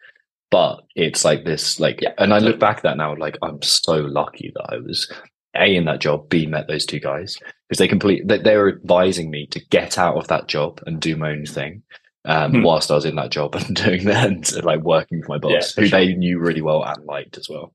But 0.51 0.81
it's 0.97 1.25
like 1.25 1.45
this, 1.45 1.79
like, 1.79 2.01
yeah, 2.01 2.13
and 2.19 2.35
I 2.35 2.39
look 2.39 2.59
back 2.59 2.79
at 2.79 2.83
that 2.83 2.97
now, 2.97 3.15
like 3.17 3.39
I'm 3.41 3.63
so 3.63 3.99
lucky 3.99 4.53
that 4.57 4.67
I 4.69 4.79
was 4.79 5.11
a 5.57 5.75
in 5.77 5.85
that 5.85 6.01
job, 6.01 6.29
b 6.29 6.47
met 6.47 6.67
those 6.69 6.87
two 6.87 7.01
guys 7.01 7.37
because 7.69 7.79
they 7.79 7.89
complete 7.89 8.27
they, 8.27 8.39
they 8.39 8.57
were 8.57 8.69
advising 8.69 9.31
me 9.31 9.47
to 9.49 9.65
get 9.67 9.99
out 9.99 10.17
of 10.17 10.29
that 10.29 10.49
job 10.49 10.81
and 10.87 11.01
do 11.01 11.17
my 11.17 11.31
own 11.31 11.47
thing. 11.47 11.83
Um, 12.27 12.53
hmm. 12.53 12.63
whilst 12.63 12.91
I 12.91 12.97
was 12.97 13.07
in 13.07 13.17
that 13.17 13.31
job 13.31 13.55
and 13.57 13.75
doing 13.75 14.05
that, 14.05 14.27
and, 14.27 14.65
like 14.65 14.81
working 14.81 15.23
for 15.23 15.29
my 15.29 15.39
boss, 15.39 15.53
yeah, 15.53 15.75
for 15.75 15.81
who 15.83 15.87
sure. 15.87 15.99
they 15.99 16.15
knew 16.15 16.39
really 16.39 16.61
well 16.61 16.85
and 16.85 17.05
liked 17.07 17.39
as 17.39 17.49
well. 17.49 17.73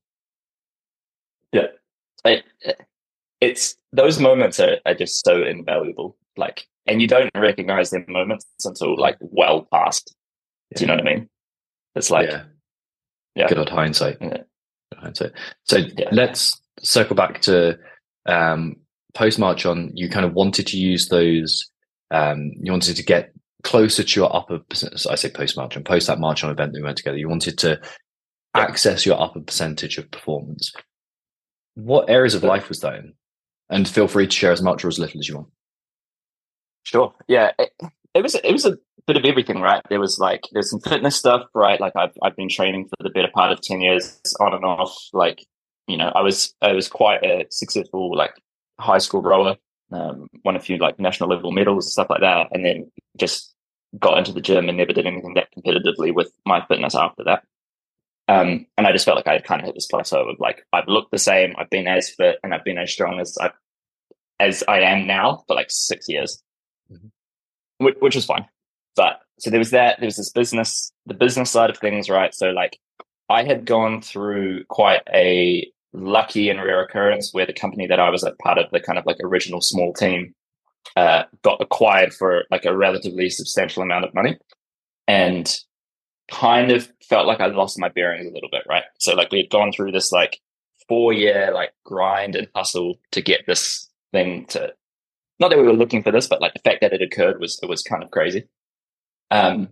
Yeah, 1.52 1.68
I, 2.24 2.42
it's 3.40 3.76
those 3.92 4.20
moments 4.20 4.60
are, 4.60 4.76
are 4.86 4.94
just 4.94 5.24
so 5.24 5.42
invaluable. 5.42 6.16
Like, 6.36 6.68
and 6.86 7.00
you 7.00 7.08
don't 7.08 7.30
recognize 7.34 7.90
them 7.90 8.04
moments 8.08 8.46
until 8.64 8.98
like 8.98 9.16
well 9.20 9.66
past. 9.72 10.14
Yeah. 10.70 10.78
Do 10.78 10.82
you 10.82 10.86
know 10.88 10.94
what 10.94 11.06
I 11.06 11.14
mean? 11.14 11.28
It's 11.94 12.10
like, 12.10 12.30
yeah, 12.30 12.44
yeah. 13.34 13.48
good 13.48 13.58
old 13.58 13.70
hindsight. 13.70 14.18
Yeah. 14.20 14.28
Good 14.92 14.98
hindsight. 14.98 15.32
So 15.64 15.76
yeah. 15.76 16.08
let's 16.12 16.60
circle 16.80 17.16
back 17.16 17.40
to 17.42 17.78
um, 18.26 18.76
post 19.14 19.38
MARCHON. 19.38 19.92
You 19.94 20.08
kind 20.08 20.26
of 20.26 20.34
wanted 20.34 20.66
to 20.68 20.78
use 20.78 21.08
those. 21.08 21.70
Um, 22.10 22.52
you 22.60 22.70
wanted 22.70 22.96
to 22.96 23.02
get 23.02 23.32
closer 23.62 24.02
to 24.02 24.20
your 24.20 24.34
upper. 24.34 24.60
I 25.10 25.14
say 25.14 25.30
post 25.30 25.56
March 25.56 25.76
and 25.76 25.84
post 25.84 26.06
that 26.06 26.20
MARCHON 26.20 26.50
event 26.50 26.72
that 26.72 26.78
we 26.78 26.84
went 26.84 26.98
together. 26.98 27.18
You 27.18 27.28
wanted 27.28 27.58
to 27.58 27.80
access 28.54 29.04
your 29.04 29.20
upper 29.20 29.40
percentage 29.40 29.98
of 29.98 30.10
performance. 30.10 30.72
What 31.74 32.08
areas 32.08 32.34
of 32.34 32.42
life 32.42 32.68
was 32.68 32.80
that 32.80 32.94
in? 32.94 33.12
and 33.70 33.88
feel 33.88 34.08
free 34.08 34.26
to 34.26 34.32
share 34.32 34.52
as 34.52 34.62
much 34.62 34.84
or 34.84 34.88
as 34.88 34.98
little 34.98 35.20
as 35.20 35.28
you 35.28 35.36
want. 35.36 35.48
Sure. 36.86 37.12
Yeah. 37.26 37.50
It, 37.58 37.72
it 38.14 38.22
was 38.22 38.36
it 38.36 38.52
was 38.52 38.64
a 38.64 38.78
bit 39.06 39.16
of 39.16 39.24
everything, 39.24 39.60
right? 39.60 39.82
There 39.90 40.00
was 40.00 40.18
like 40.18 40.42
there's 40.52 40.70
some 40.70 40.80
fitness 40.80 41.16
stuff, 41.16 41.42
right? 41.52 41.80
Like 41.80 41.92
I've 41.96 42.16
I've 42.22 42.36
been 42.36 42.48
training 42.48 42.88
for 42.88 43.02
the 43.02 43.10
better 43.10 43.28
part 43.34 43.52
of 43.52 43.60
ten 43.60 43.80
years 43.80 44.20
on 44.40 44.54
and 44.54 44.64
off. 44.64 44.96
Like 45.12 45.44
you 45.88 45.96
know, 45.96 46.12
I 46.14 46.22
was 46.22 46.54
I 46.62 46.72
was 46.72 46.88
quite 46.88 47.24
a 47.24 47.44
successful 47.50 48.16
like 48.16 48.34
high 48.78 48.98
school 48.98 49.20
rower, 49.20 49.56
um, 49.92 50.28
won 50.44 50.56
a 50.56 50.60
few 50.60 50.78
like 50.78 50.98
national 51.00 51.28
level 51.28 51.50
medals 51.50 51.86
and 51.86 51.92
stuff 51.92 52.08
like 52.08 52.20
that, 52.20 52.48
and 52.52 52.64
then 52.64 52.90
just 53.18 53.52
got 53.98 54.18
into 54.18 54.32
the 54.32 54.40
gym 54.40 54.68
and 54.68 54.78
never 54.78 54.92
did 54.92 55.06
anything 55.06 55.34
that 55.34 55.48
competitively 55.56 56.14
with 56.14 56.30
my 56.46 56.64
fitness 56.66 56.94
after 56.94 57.24
that. 57.24 57.42
Um, 58.28 58.66
and 58.78 58.86
I 58.86 58.92
just 58.92 59.04
felt 59.04 59.16
like 59.16 59.28
I 59.28 59.34
had 59.34 59.44
kind 59.44 59.60
of 59.60 59.66
hit 59.66 59.74
this 59.74 59.86
plateau 59.86 60.28
of 60.28 60.36
like 60.38 60.62
I've 60.72 60.88
looked 60.88 61.10
the 61.10 61.18
same, 61.18 61.54
I've 61.58 61.70
been 61.70 61.88
as 61.88 62.10
fit, 62.10 62.38
and 62.44 62.54
I've 62.54 62.64
been 62.64 62.78
as 62.78 62.92
strong 62.92 63.18
as 63.20 63.36
I 63.40 63.50
as 64.38 64.62
I 64.68 64.80
am 64.80 65.06
now 65.06 65.44
for 65.46 65.56
like 65.56 65.70
six 65.70 66.08
years. 66.08 66.42
Which, 67.78 67.96
which 68.00 68.14
was 68.14 68.24
fine. 68.24 68.46
But 68.94 69.20
so 69.38 69.50
there 69.50 69.58
was 69.58 69.70
that. 69.70 69.98
There 70.00 70.06
was 70.06 70.16
this 70.16 70.30
business, 70.30 70.92
the 71.04 71.14
business 71.14 71.50
side 71.50 71.70
of 71.70 71.78
things, 71.78 72.08
right? 72.08 72.34
So 72.34 72.50
like 72.50 72.78
I 73.28 73.44
had 73.44 73.64
gone 73.64 74.00
through 74.00 74.64
quite 74.64 75.02
a 75.12 75.70
lucky 75.92 76.48
and 76.48 76.62
rare 76.62 76.82
occurrence 76.82 77.32
where 77.32 77.46
the 77.46 77.52
company 77.52 77.86
that 77.86 78.00
I 78.00 78.10
was 78.10 78.22
a 78.22 78.32
part 78.42 78.58
of, 78.58 78.70
the 78.70 78.80
kind 78.80 78.98
of 78.98 79.06
like 79.06 79.16
original 79.22 79.60
small 79.60 79.92
team, 79.92 80.34
uh, 80.96 81.24
got 81.42 81.60
acquired 81.60 82.14
for 82.14 82.44
like 82.50 82.64
a 82.64 82.76
relatively 82.76 83.28
substantial 83.28 83.82
amount 83.82 84.04
of 84.04 84.14
money, 84.14 84.38
and 85.06 85.54
kind 86.30 86.72
of 86.72 86.90
felt 87.08 87.26
like 87.26 87.40
I 87.40 87.46
lost 87.46 87.78
my 87.78 87.88
bearings 87.88 88.26
a 88.26 88.32
little 88.32 88.50
bit, 88.50 88.62
right? 88.68 88.84
So 88.98 89.14
like 89.14 89.30
we 89.30 89.38
had 89.38 89.50
gone 89.50 89.72
through 89.72 89.92
this 89.92 90.12
like 90.12 90.40
four 90.88 91.12
year 91.12 91.50
like 91.52 91.72
grind 91.84 92.36
and 92.36 92.48
hustle 92.54 92.98
to 93.12 93.20
get 93.20 93.46
this 93.46 93.90
thing 94.12 94.46
to 94.46 94.72
not 95.38 95.50
that 95.50 95.58
we 95.58 95.64
were 95.64 95.72
looking 95.72 96.02
for 96.02 96.12
this, 96.12 96.26
but 96.26 96.40
like 96.40 96.54
the 96.54 96.60
fact 96.60 96.80
that 96.80 96.92
it 96.92 97.02
occurred 97.02 97.40
was 97.40 97.58
it 97.62 97.68
was 97.68 97.82
kind 97.82 98.02
of 98.02 98.10
crazy. 98.10 98.48
Um 99.30 99.68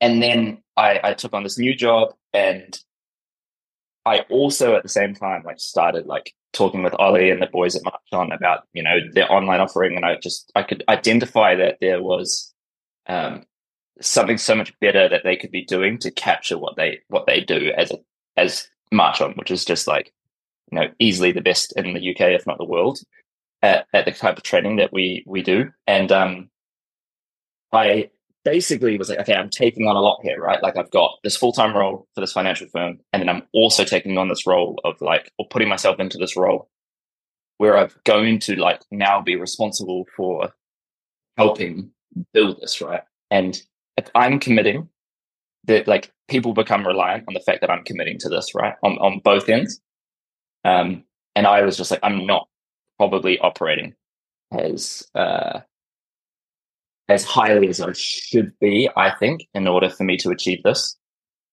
and 0.00 0.22
then 0.22 0.62
I, 0.76 1.00
I 1.02 1.14
took 1.14 1.34
on 1.34 1.42
this 1.42 1.58
new 1.58 1.74
job 1.74 2.14
and 2.32 2.78
I 4.06 4.20
also 4.30 4.76
at 4.76 4.82
the 4.82 4.88
same 4.88 5.14
time 5.14 5.42
like 5.44 5.60
started 5.60 6.06
like 6.06 6.32
talking 6.52 6.82
with 6.82 6.94
Ollie 6.94 7.30
and 7.30 7.42
the 7.42 7.46
boys 7.46 7.76
at 7.76 7.84
March 7.84 7.96
On 8.12 8.32
about, 8.32 8.64
you 8.72 8.82
know, 8.82 8.98
their 9.12 9.30
online 9.30 9.60
offering 9.60 9.96
and 9.96 10.04
I 10.04 10.16
just 10.22 10.50
I 10.54 10.62
could 10.62 10.84
identify 10.88 11.54
that 11.56 11.78
there 11.80 12.02
was 12.02 12.54
um 13.06 13.44
something 14.00 14.38
so 14.38 14.54
much 14.54 14.72
better 14.80 15.08
that 15.08 15.22
they 15.24 15.36
could 15.36 15.50
be 15.50 15.64
doing 15.64 15.98
to 15.98 16.10
capture 16.10 16.58
what 16.58 16.76
they 16.76 17.00
what 17.08 17.26
they 17.26 17.40
do 17.40 17.72
as 17.76 17.90
a 17.90 17.98
as 18.36 18.68
MARCHON, 18.92 19.34
which 19.34 19.50
is 19.50 19.64
just 19.64 19.86
like 19.86 20.12
you 20.70 20.78
know 20.78 20.88
easily 20.98 21.32
the 21.32 21.40
best 21.40 21.74
in 21.76 21.94
the 21.94 22.10
UK, 22.10 22.20
if 22.32 22.46
not 22.46 22.58
the 22.58 22.64
world, 22.64 23.00
at, 23.62 23.86
at 23.92 24.04
the 24.04 24.12
type 24.12 24.36
of 24.36 24.42
training 24.42 24.76
that 24.76 24.92
we 24.92 25.24
we 25.26 25.42
do. 25.42 25.70
And 25.86 26.10
um, 26.12 26.50
I 27.72 28.10
basically 28.44 28.96
was 28.98 29.08
like, 29.08 29.18
okay, 29.20 29.34
I'm 29.34 29.50
taking 29.50 29.86
on 29.86 29.96
a 29.96 30.00
lot 30.00 30.20
here, 30.22 30.40
right? 30.40 30.62
Like 30.62 30.76
I've 30.76 30.90
got 30.90 31.18
this 31.22 31.36
full 31.36 31.52
time 31.52 31.76
role 31.76 32.06
for 32.14 32.20
this 32.20 32.32
financial 32.32 32.68
firm, 32.68 32.98
and 33.12 33.20
then 33.20 33.28
I'm 33.28 33.42
also 33.52 33.84
taking 33.84 34.18
on 34.18 34.28
this 34.28 34.46
role 34.46 34.80
of 34.84 35.00
like 35.00 35.32
or 35.38 35.46
putting 35.48 35.68
myself 35.68 36.00
into 36.00 36.18
this 36.18 36.36
role 36.36 36.68
where 37.58 37.76
I'm 37.76 37.90
going 38.04 38.38
to 38.40 38.56
like 38.56 38.82
now 38.90 39.20
be 39.20 39.36
responsible 39.36 40.06
for 40.16 40.52
helping 41.36 41.90
build 42.32 42.60
this, 42.60 42.80
right? 42.80 43.02
And 43.30 43.60
if 43.96 44.08
I'm 44.14 44.38
committing, 44.38 44.88
that 45.64 45.86
like 45.86 46.12
people 46.28 46.54
become 46.54 46.86
reliant 46.86 47.24
on 47.28 47.34
the 47.34 47.40
fact 47.40 47.60
that 47.60 47.70
I'm 47.70 47.84
committing 47.84 48.18
to 48.20 48.28
this, 48.28 48.54
right? 48.54 48.74
On 48.82 48.98
on 48.98 49.20
both 49.22 49.48
ends. 49.48 49.80
Um, 50.64 51.04
and 51.36 51.46
I 51.46 51.62
was 51.62 51.76
just 51.76 51.90
like, 51.90 52.00
I'm 52.02 52.26
not 52.26 52.48
probably 52.98 53.38
operating 53.38 53.94
as 54.52 55.06
uh, 55.14 55.60
as 57.08 57.24
highly 57.24 57.68
as 57.68 57.80
I 57.80 57.92
should 57.92 58.52
be. 58.60 58.88
I 58.96 59.10
think 59.14 59.46
in 59.54 59.66
order 59.66 59.88
for 59.88 60.04
me 60.04 60.16
to 60.18 60.30
achieve 60.30 60.62
this. 60.62 60.96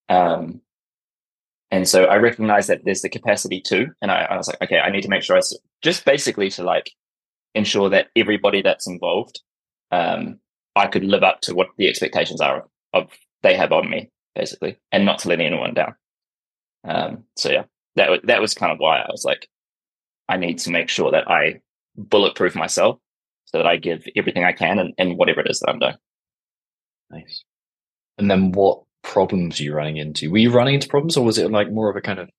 Um, 0.09 0.61
and 1.71 1.87
so 1.87 2.05
I 2.05 2.17
recognize 2.17 2.67
that 2.67 2.81
there's 2.85 3.01
the 3.01 3.09
capacity 3.09 3.59
too. 3.59 3.87
And 4.01 4.11
I, 4.11 4.23
I 4.23 4.37
was 4.37 4.47
like, 4.47 4.61
okay, 4.61 4.79
I 4.79 4.91
need 4.91 5.01
to 5.01 5.09
make 5.09 5.23
sure 5.23 5.37
I 5.37 5.41
just 5.81 6.05
basically 6.05 6.49
to 6.51 6.63
like 6.63 6.91
ensure 7.55 7.89
that 7.89 8.09
everybody 8.15 8.61
that's 8.61 8.87
involved, 8.87 9.41
um, 9.91 10.39
I 10.75 10.87
could 10.87 11.03
live 11.03 11.23
up 11.23 11.41
to 11.41 11.55
what 11.55 11.69
the 11.77 11.87
expectations 11.87 12.41
are 12.41 12.65
of, 12.93 13.09
they 13.43 13.55
have 13.55 13.71
on 13.71 13.89
me, 13.89 14.09
basically, 14.35 14.77
and 14.91 15.05
not 15.05 15.19
to 15.19 15.29
let 15.29 15.39
anyone 15.39 15.73
down. 15.73 15.95
Um, 16.83 17.23
so 17.35 17.51
yeah, 17.51 17.63
that 17.95 18.25
that 18.25 18.41
was 18.41 18.53
kind 18.53 18.71
of 18.71 18.79
why 18.79 18.99
I 18.99 19.07
was 19.09 19.23
like, 19.23 19.47
I 20.27 20.37
need 20.37 20.59
to 20.59 20.71
make 20.71 20.89
sure 20.89 21.11
that 21.11 21.29
I 21.29 21.59
bulletproof 21.97 22.55
myself 22.55 22.99
so 23.45 23.57
that 23.57 23.67
I 23.67 23.77
give 23.77 24.05
everything 24.15 24.43
I 24.43 24.51
can 24.51 24.79
and, 24.79 24.93
and 24.97 25.17
whatever 25.17 25.41
it 25.41 25.49
is 25.49 25.59
that 25.59 25.69
I'm 25.69 25.79
doing. 25.79 25.95
Nice. 27.11 27.43
And 28.17 28.29
then 28.29 28.51
what 28.51 28.81
problems 29.03 29.59
are 29.59 29.63
you 29.63 29.73
running 29.73 29.97
into? 29.97 30.31
Were 30.31 30.37
you 30.37 30.51
running 30.51 30.75
into 30.75 30.87
problems 30.87 31.15
or 31.15 31.23
was 31.23 31.37
it 31.37 31.51
like 31.51 31.71
more 31.71 31.89
of 31.89 31.95
a 31.95 32.01
kind 32.01 32.19
of 32.19 32.29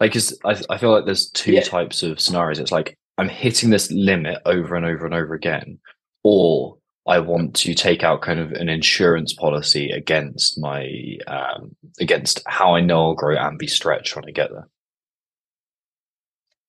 like, 0.00 0.12
cause 0.12 0.36
I, 0.44 0.60
I 0.70 0.78
feel 0.78 0.92
like 0.92 1.04
there's 1.04 1.30
two 1.30 1.52
yeah. 1.52 1.62
types 1.62 2.02
of 2.02 2.20
scenarios. 2.20 2.58
It's 2.58 2.72
like, 2.72 2.98
I'm 3.18 3.28
hitting 3.28 3.70
this 3.70 3.90
limit 3.90 4.38
over 4.46 4.76
and 4.76 4.86
over 4.86 5.04
and 5.04 5.14
over 5.14 5.34
again, 5.34 5.78
or 6.22 6.78
I 7.06 7.18
want 7.18 7.56
to 7.56 7.74
take 7.74 8.04
out 8.04 8.22
kind 8.22 8.38
of 8.38 8.52
an 8.52 8.68
insurance 8.68 9.32
policy 9.32 9.90
against 9.90 10.58
my 10.60 10.88
um, 11.26 11.74
against 12.00 12.42
how 12.46 12.74
I 12.74 12.80
know 12.80 13.08
I'll 13.08 13.14
grow 13.14 13.36
and 13.36 13.58
be 13.58 13.66
stretched 13.66 14.14
when 14.14 14.24
I 14.26 14.30
get 14.30 14.50
there. 14.50 14.68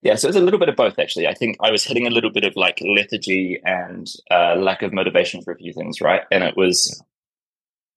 Yeah, 0.01 0.15
so 0.15 0.29
it's 0.29 0.37
a 0.37 0.41
little 0.41 0.59
bit 0.59 0.69
of 0.69 0.75
both 0.75 0.97
actually. 0.97 1.27
I 1.27 1.33
think 1.33 1.57
I 1.61 1.71
was 1.71 1.83
hitting 1.83 2.07
a 2.07 2.09
little 2.09 2.31
bit 2.31 2.45
of 2.45 2.55
like 2.55 2.81
lethargy 2.81 3.59
and 3.65 4.07
uh, 4.31 4.55
lack 4.55 4.81
of 4.81 4.93
motivation 4.93 5.41
for 5.41 5.51
a 5.51 5.57
few 5.57 5.73
things, 5.73 5.99
right? 5.99 6.21
And 6.31 6.43
it 6.43 6.55
was 6.55 7.03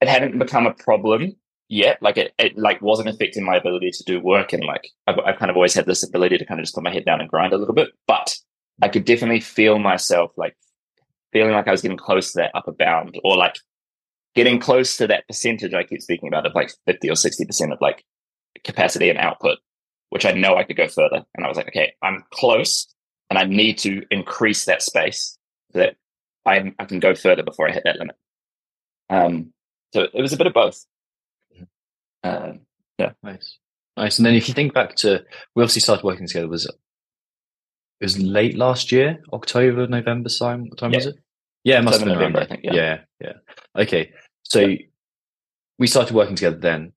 it 0.00 0.08
hadn't 0.08 0.38
become 0.38 0.66
a 0.66 0.74
problem 0.74 1.36
yet. 1.68 2.02
Like 2.02 2.16
it, 2.16 2.34
it 2.38 2.58
like 2.58 2.82
wasn't 2.82 3.08
affecting 3.08 3.44
my 3.44 3.56
ability 3.56 3.92
to 3.92 4.04
do 4.04 4.20
work, 4.20 4.52
and 4.52 4.64
like 4.64 4.88
I've, 5.06 5.18
I've 5.20 5.38
kind 5.38 5.50
of 5.50 5.56
always 5.56 5.74
had 5.74 5.86
this 5.86 6.06
ability 6.06 6.38
to 6.38 6.44
kind 6.44 6.58
of 6.58 6.64
just 6.64 6.74
put 6.74 6.82
my 6.82 6.92
head 6.92 7.04
down 7.04 7.20
and 7.20 7.30
grind 7.30 7.52
a 7.52 7.58
little 7.58 7.74
bit. 7.74 7.90
But 8.08 8.36
I 8.82 8.88
could 8.88 9.04
definitely 9.04 9.40
feel 9.40 9.78
myself 9.78 10.32
like 10.36 10.56
feeling 11.32 11.52
like 11.52 11.68
I 11.68 11.70
was 11.70 11.82
getting 11.82 11.96
close 11.96 12.32
to 12.32 12.38
that 12.38 12.50
upper 12.54 12.72
bound, 12.72 13.16
or 13.22 13.36
like 13.36 13.56
getting 14.34 14.58
close 14.58 14.96
to 14.96 15.06
that 15.06 15.28
percentage 15.28 15.72
I 15.72 15.84
keep 15.84 16.02
speaking 16.02 16.28
about 16.28 16.46
of 16.46 16.54
like 16.56 16.72
fifty 16.84 17.08
or 17.08 17.14
sixty 17.14 17.44
percent 17.44 17.72
of 17.72 17.80
like 17.80 18.04
capacity 18.64 19.08
and 19.08 19.18
output 19.18 19.58
which 20.12 20.26
I 20.26 20.32
know 20.32 20.56
I 20.56 20.64
could 20.64 20.76
go 20.76 20.88
further. 20.88 21.24
And 21.34 21.42
I 21.42 21.48
was 21.48 21.56
like, 21.56 21.68
okay, 21.68 21.94
I'm 22.02 22.22
close 22.34 22.86
and 23.30 23.38
I 23.38 23.44
need 23.44 23.78
to 23.78 24.02
increase 24.10 24.66
that 24.66 24.82
space 24.82 25.38
so 25.72 25.78
that 25.78 25.96
I, 26.44 26.74
I 26.78 26.84
can 26.84 27.00
go 27.00 27.14
further 27.14 27.42
before 27.42 27.66
I 27.66 27.72
hit 27.72 27.84
that 27.86 27.98
limit. 27.98 28.16
Um, 29.08 29.54
so 29.94 30.08
it 30.12 30.20
was 30.20 30.34
a 30.34 30.36
bit 30.36 30.46
of 30.46 30.52
both. 30.52 30.84
Uh, 32.22 32.52
yeah. 32.98 33.12
Nice. 33.22 33.56
Nice. 33.96 34.18
And 34.18 34.26
then 34.26 34.34
if 34.34 34.48
you 34.48 34.54
think 34.54 34.74
back 34.74 34.96
to, 34.96 35.24
we 35.54 35.62
obviously 35.62 35.80
started 35.80 36.04
working 36.04 36.26
together, 36.26 36.46
was 36.46 36.66
it 36.66 36.74
was 38.02 38.18
late 38.18 38.58
last 38.58 38.92
year, 38.92 39.18
October, 39.32 39.86
November 39.86 40.28
time? 40.28 40.68
What 40.68 40.78
time 40.78 40.92
yeah. 40.92 40.98
was 40.98 41.06
it? 41.06 41.16
Yeah, 41.64 41.78
it 41.78 41.84
must 41.84 42.00
have 42.00 42.06
been 42.06 42.18
November, 42.18 42.40
I 42.40 42.46
think. 42.48 42.64
Yeah. 42.64 42.74
yeah. 42.74 42.98
Yeah. 43.18 43.32
Okay. 43.78 44.12
So 44.42 44.60
yeah. 44.60 44.76
we 45.78 45.86
started 45.86 46.14
working 46.14 46.36
together 46.36 46.58
then. 46.58 46.92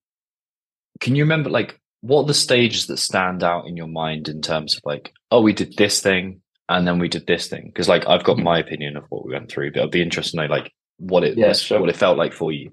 Can 1.00 1.16
you 1.16 1.24
remember 1.24 1.50
like 1.50 1.80
what 2.06 2.22
are 2.22 2.28
the 2.28 2.34
stages 2.36 2.86
that 2.86 2.98
stand 2.98 3.44
out 3.44 3.66
in 3.66 3.76
your 3.76 3.88
mind 3.88 4.28
in 4.28 4.40
terms 4.40 4.76
of 4.76 4.82
like, 4.86 5.12
oh, 5.32 5.42
we 5.42 5.54
did 5.54 5.76
this 5.76 6.02
thing 6.02 6.40
and 6.70 6.88
then 6.88 7.00
we 7.00 7.10
did 7.10 7.26
this 7.26 7.48
thing? 7.48 7.64
Because 7.66 7.90
like 7.90 8.08
I've 8.08 8.24
got 8.24 8.36
mm-hmm. 8.36 8.46
my 8.46 8.60
opinion 8.60 8.96
of 8.96 9.06
what 9.10 9.26
we 9.26 9.34
went 9.34 9.50
through, 9.50 9.72
but 9.72 9.82
I'd 9.82 9.92
be 9.92 10.04
interested 10.04 10.38
to 10.38 10.44
know 10.44 10.54
like 10.54 10.72
what 10.98 11.24
it 11.24 11.36
yeah, 11.36 11.48
was, 11.48 11.62
sure. 11.62 11.80
what 11.80 11.90
it 11.90 11.96
felt 11.96 12.18
like 12.18 12.32
for 12.32 12.52
you. 12.52 12.72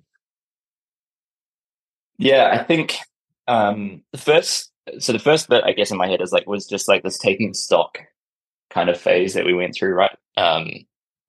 Yeah, 2.19 2.51
I 2.53 2.63
think 2.63 2.97
um 3.49 4.03
the 4.13 4.19
first 4.19 4.71
so 4.99 5.13
the 5.13 5.19
first 5.19 5.49
bit 5.49 5.65
I 5.65 5.73
guess 5.73 5.91
in 5.91 5.97
my 5.97 6.09
head 6.09 6.21
is 6.21 6.31
like 6.33 6.47
was 6.47 6.67
just 6.67 6.87
like 6.87 7.03
this 7.03 7.19
taking 7.19 7.55
stock 7.55 7.99
kind 8.69 8.91
of 8.91 9.01
phase 9.01 9.33
that 9.33 9.47
we 9.47 9.55
went 9.55 9.75
through, 9.75 9.95
right? 9.95 10.17
Um 10.37 10.69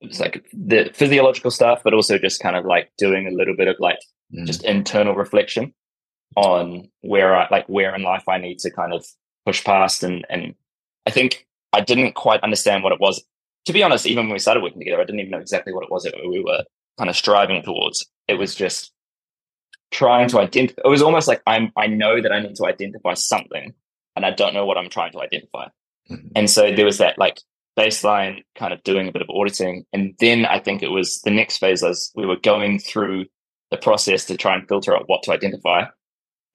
it 0.01 0.09
was 0.09 0.19
like 0.19 0.45
the 0.51 0.91
physiological 0.93 1.51
stuff, 1.51 1.81
but 1.85 1.93
also 1.93 2.17
just 2.17 2.41
kind 2.41 2.57
of 2.57 2.65
like 2.65 2.91
doing 2.97 3.27
a 3.27 3.31
little 3.31 3.55
bit 3.55 3.69
of 3.69 3.77
like 3.79 3.99
mm. 4.35 4.45
just 4.45 4.65
internal 4.65 5.15
reflection 5.15 5.73
on 6.35 6.89
where 7.01 7.35
I 7.35 7.47
like 7.51 7.67
where 7.67 7.95
in 7.95 8.03
life 8.03 8.27
I 8.27 8.37
need 8.37 8.59
to 8.59 8.71
kind 8.71 8.93
of 8.93 9.05
push 9.45 9.63
past 9.63 10.03
and 10.03 10.25
and 10.29 10.55
I 11.05 11.11
think 11.11 11.45
I 11.71 11.81
didn't 11.81 12.13
quite 12.13 12.41
understand 12.41 12.83
what 12.83 12.93
it 12.93 12.99
was. 12.99 13.23
To 13.65 13.73
be 13.73 13.83
honest, 13.83 14.05
even 14.05 14.25
when 14.25 14.33
we 14.33 14.39
started 14.39 14.61
working 14.61 14.79
together, 14.79 15.01
I 15.01 15.05
didn't 15.05 15.21
even 15.21 15.31
know 15.31 15.39
exactly 15.39 15.73
what 15.73 15.83
it 15.83 15.91
was 15.91 16.03
that 16.03 16.15
we 16.27 16.41
were 16.41 16.63
kind 16.97 17.09
of 17.09 17.15
striving 17.15 17.61
towards. 17.63 18.05
It 18.27 18.35
was 18.35 18.55
just 18.55 18.91
trying 19.91 20.27
to 20.27 20.39
identify 20.39 20.81
it 20.83 20.89
was 20.89 21.01
almost 21.01 21.27
like 21.27 21.41
I'm 21.45 21.71
I 21.77 21.87
know 21.87 22.21
that 22.21 22.31
I 22.31 22.41
need 22.41 22.55
to 22.55 22.65
identify 22.65 23.13
something 23.13 23.73
and 24.15 24.25
I 24.25 24.31
don't 24.31 24.53
know 24.53 24.65
what 24.65 24.77
I'm 24.77 24.89
trying 24.89 25.11
to 25.13 25.21
identify. 25.21 25.67
Mm-hmm. 26.09 26.27
And 26.35 26.49
so 26.49 26.71
there 26.71 26.85
was 26.85 26.97
that 26.97 27.17
like 27.17 27.39
baseline 27.77 28.43
kind 28.55 28.73
of 28.73 28.83
doing 28.83 29.07
a 29.07 29.11
bit 29.11 29.21
of 29.21 29.29
auditing. 29.29 29.85
And 29.93 30.15
then 30.19 30.45
I 30.45 30.59
think 30.59 30.83
it 30.83 30.91
was 30.91 31.21
the 31.21 31.31
next 31.31 31.57
phase 31.57 31.83
as 31.83 32.11
we 32.15 32.25
were 32.25 32.37
going 32.37 32.79
through 32.79 33.25
the 33.71 33.77
process 33.77 34.25
to 34.25 34.37
try 34.37 34.53
and 34.55 34.67
filter 34.67 34.95
out 34.95 35.07
what 35.07 35.23
to 35.23 35.31
identify 35.31 35.85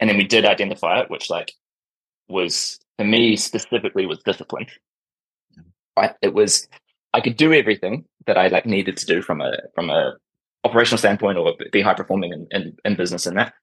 and 0.00 0.08
then 0.08 0.16
we 0.16 0.24
did 0.24 0.44
identify 0.44 1.00
it, 1.00 1.10
which 1.10 1.30
like 1.30 1.52
was 2.28 2.78
for 2.98 3.04
me 3.04 3.36
specifically 3.36 4.06
was 4.06 4.18
discipline. 4.24 4.66
Right? 5.96 6.14
It 6.22 6.34
was 6.34 6.68
I 7.14 7.20
could 7.20 7.36
do 7.36 7.52
everything 7.52 8.04
that 8.26 8.36
I 8.36 8.48
like 8.48 8.66
needed 8.66 8.96
to 8.98 9.06
do 9.06 9.22
from 9.22 9.40
a 9.40 9.52
from 9.74 9.90
a 9.90 10.14
operational 10.64 10.98
standpoint 10.98 11.38
or 11.38 11.54
be 11.72 11.80
high 11.80 11.94
performing 11.94 12.32
in, 12.32 12.46
in, 12.50 12.76
in 12.84 12.96
business 12.96 13.26
and 13.26 13.38
that. 13.38 13.54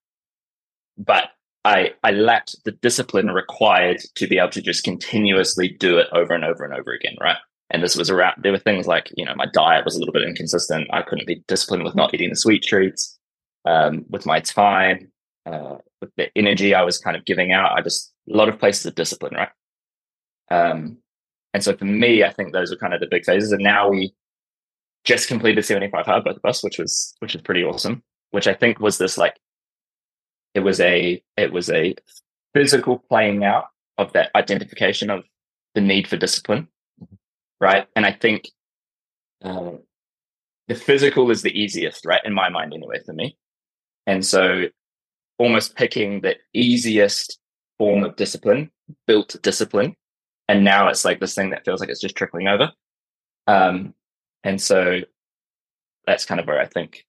But 0.98 1.30
I 1.64 1.92
I 2.04 2.12
lacked 2.12 2.56
the 2.66 2.72
discipline 2.72 3.32
required 3.32 4.02
to 4.16 4.28
be 4.28 4.38
able 4.38 4.50
to 4.50 4.62
just 4.62 4.84
continuously 4.84 5.70
do 5.70 5.98
it 5.98 6.08
over 6.12 6.34
and 6.34 6.44
over 6.44 6.64
and 6.64 6.74
over 6.74 6.92
again, 6.92 7.16
right? 7.22 7.38
And 7.72 7.84
this 7.84 7.96
was 7.96 8.10
around 8.10 8.36
there 8.42 8.52
were 8.52 8.60
things 8.60 8.88
like, 8.88 9.12
you 9.16 9.26
know, 9.26 9.36
my 9.36 9.48
diet 9.54 9.86
was 9.86 9.96
a 9.96 10.00
little 10.00 10.14
bit 10.14 10.28
inconsistent. 10.28 10.88
I 10.92 11.02
couldn't 11.02 11.28
be 11.28 11.44
disciplined 11.48 11.84
with 11.84 11.96
not 11.96 12.14
eating 12.14 12.30
the 12.30 12.36
sweet 12.36 12.64
treats, 12.64 13.18
um, 13.66 14.06
with 14.10 14.26
my 14.26 14.40
time, 14.40 15.12
uh, 15.46 15.78
the 16.18 16.30
energy 16.36 16.74
I 16.74 16.84
was 16.84 16.98
kind 16.98 17.16
of 17.16 17.26
giving 17.26 17.52
out. 17.52 17.72
I 17.78 17.82
just 17.82 18.14
a 18.32 18.36
lot 18.36 18.50
of 18.50 18.60
places 18.60 18.86
of 18.86 18.96
discipline, 18.96 19.36
right? 19.36 19.50
Um, 20.52 20.98
and 21.54 21.64
so 21.64 21.76
for 21.76 21.86
me, 21.86 22.24
I 22.24 22.32
think 22.32 22.52
those 22.52 22.72
are 22.72 22.78
kind 22.78 22.94
of 22.94 23.00
the 23.00 23.08
big 23.08 23.26
phases. 23.26 23.52
And 23.52 23.64
now 23.64 23.90
we 23.90 24.14
just 25.04 25.28
completed 25.28 25.64
75 25.64 26.06
hard, 26.06 26.24
both 26.24 26.38
of 26.38 26.46
us, 26.46 26.64
which 26.64 26.78
was 26.80 27.16
which 27.20 27.36
is 27.36 27.42
pretty 27.42 27.64
awesome. 27.64 28.04
Which 28.32 28.48
I 28.48 28.54
think 28.54 28.80
was 28.80 28.98
this 28.98 29.18
like 29.18 29.38
it 30.54 30.62
was 30.62 30.80
a 30.80 31.22
it 31.38 31.52
was 31.52 31.70
a 31.70 31.96
physical 32.54 33.00
playing 33.10 33.44
out 33.44 33.66
of 33.98 34.14
that 34.14 34.32
identification 34.36 35.10
of 35.10 35.24
the 35.76 35.82
need 35.82 36.08
for 36.08 36.18
discipline, 36.18 36.68
right? 37.62 37.88
And 37.96 38.06
I 38.06 38.12
think 38.12 38.50
uh, 39.44 39.72
the 40.68 40.76
physical 40.76 41.30
is 41.32 41.42
the 41.42 41.58
easiest, 41.58 42.06
right? 42.06 42.22
In 42.26 42.34
my 42.34 42.50
mind, 42.50 42.74
anyway, 42.74 43.00
for 43.06 43.14
me. 43.14 43.38
And 44.08 44.26
so 44.26 44.66
almost 45.38 45.76
picking 45.76 46.22
the 46.22 46.36
easiest 46.54 47.40
form 47.78 48.04
of 48.04 48.16
discipline, 48.16 48.72
built 49.08 49.36
discipline. 49.42 49.96
And 50.48 50.64
now 50.64 50.88
it's 50.90 51.06
like 51.06 51.20
this 51.20 51.36
thing 51.36 51.50
that 51.50 51.66
feels 51.66 51.80
like 51.80 51.90
it's 51.90 52.02
just 52.02 52.16
trickling 52.16 52.48
over. 52.48 52.72
Um, 53.48 53.94
and 54.44 54.62
so 54.62 55.02
that's 56.06 56.26
kind 56.26 56.40
of 56.40 56.48
where 56.48 56.60
I 56.60 56.68
think 56.68 57.06